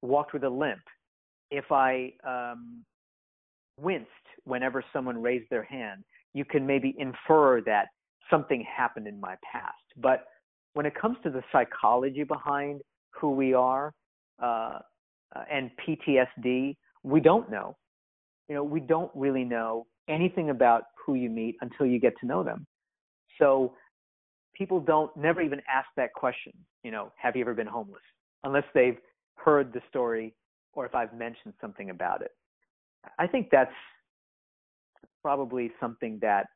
[0.02, 0.82] walked with a limp,
[1.51, 2.84] if I um,
[3.80, 4.11] winced
[4.44, 7.86] whenever someone raised their hand, you can maybe infer that
[8.30, 9.74] something happened in my past.
[9.97, 10.24] But
[10.74, 12.80] when it comes to the psychology behind
[13.11, 13.92] who we are
[14.42, 14.78] uh,
[15.34, 17.76] uh, and PTSD, we don't know.
[18.49, 22.26] You know, we don't really know anything about who you meet until you get to
[22.26, 22.66] know them.
[23.38, 23.74] So
[24.55, 26.53] people don't never even ask that question.
[26.82, 28.03] You know, have you ever been homeless?
[28.44, 28.99] Unless they've
[29.36, 30.34] heard the story
[30.77, 32.31] or if I've mentioned something about it.
[33.18, 33.72] I think that's
[35.22, 36.47] probably something that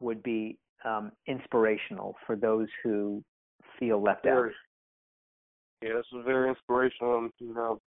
[0.00, 3.22] would be um, inspirational for those who
[3.78, 4.50] feel left Very.
[4.50, 4.54] out.
[5.82, 7.18] Yeah, this is very inspirational.
[7.18, 7.80] And, you know,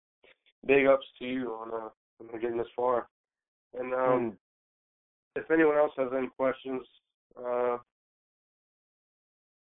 [0.67, 1.89] big ups to you on uh,
[2.21, 3.07] on getting this far.
[3.79, 4.39] And um,
[5.37, 6.83] if anyone else has any questions,
[7.39, 7.77] uh,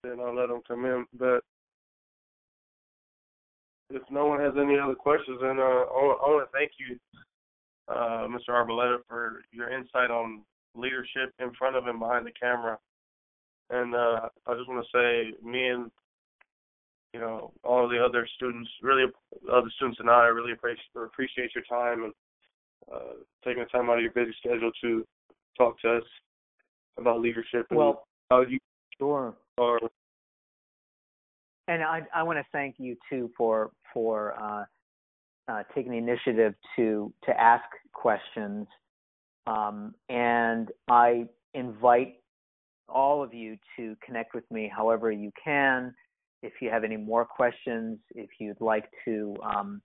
[0.02, 1.06] then I'll let them come in.
[1.18, 1.42] But
[3.94, 6.98] if no one has any other questions, then uh, I want to thank you,
[7.88, 8.50] uh, Mr.
[8.50, 10.42] Arboleta, for your insight on
[10.74, 12.76] leadership in front of and behind the camera.
[13.70, 15.90] And uh, I just want to say, me and
[17.12, 19.04] you know all the other students, really,
[19.50, 22.12] other students and I really appreciate appreciate your time and
[22.92, 23.14] uh,
[23.44, 25.06] taking the time out of your busy schedule to
[25.56, 26.04] talk to us
[26.98, 28.58] about leadership and Well, how you
[28.98, 29.34] Sure.
[29.58, 29.78] are.
[31.68, 34.64] And I, I want to thank you too for for uh,
[35.48, 38.66] uh, taking the initiative to to ask questions.
[39.46, 42.16] Um, and I invite
[42.88, 45.94] all of you to connect with me however you can.
[46.42, 49.80] If you have any more questions, if you'd like to, um,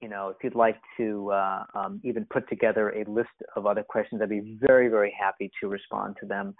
[0.00, 3.84] you know, if you'd like to uh, um, even put together a list of other
[3.84, 6.54] questions, I'd be very, very happy to respond to them.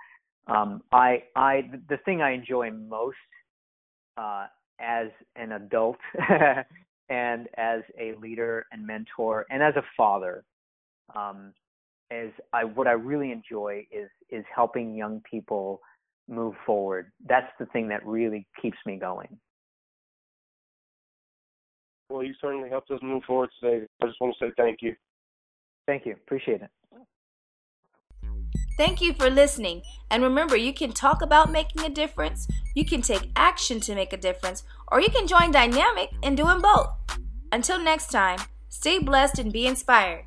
[0.47, 3.17] Um, I, I, the thing I enjoy most
[4.17, 4.47] uh,
[4.81, 5.97] as an adult
[7.09, 10.45] and as a leader and mentor and as a father
[11.15, 11.53] um,
[12.11, 15.81] is I what I really enjoy is is helping young people
[16.29, 17.13] move forward.
[17.29, 19.39] That's the thing that really keeps me going.
[22.09, 23.87] Well, you certainly helped us move forward today.
[24.03, 24.95] I just want to say thank you.
[25.87, 26.13] Thank you.
[26.13, 26.71] Appreciate it.
[28.77, 29.83] Thank you for listening.
[30.11, 34.13] And remember, you can talk about making a difference, you can take action to make
[34.13, 36.89] a difference, or you can join Dynamic in doing both.
[37.53, 40.27] Until next time, stay blessed and be inspired.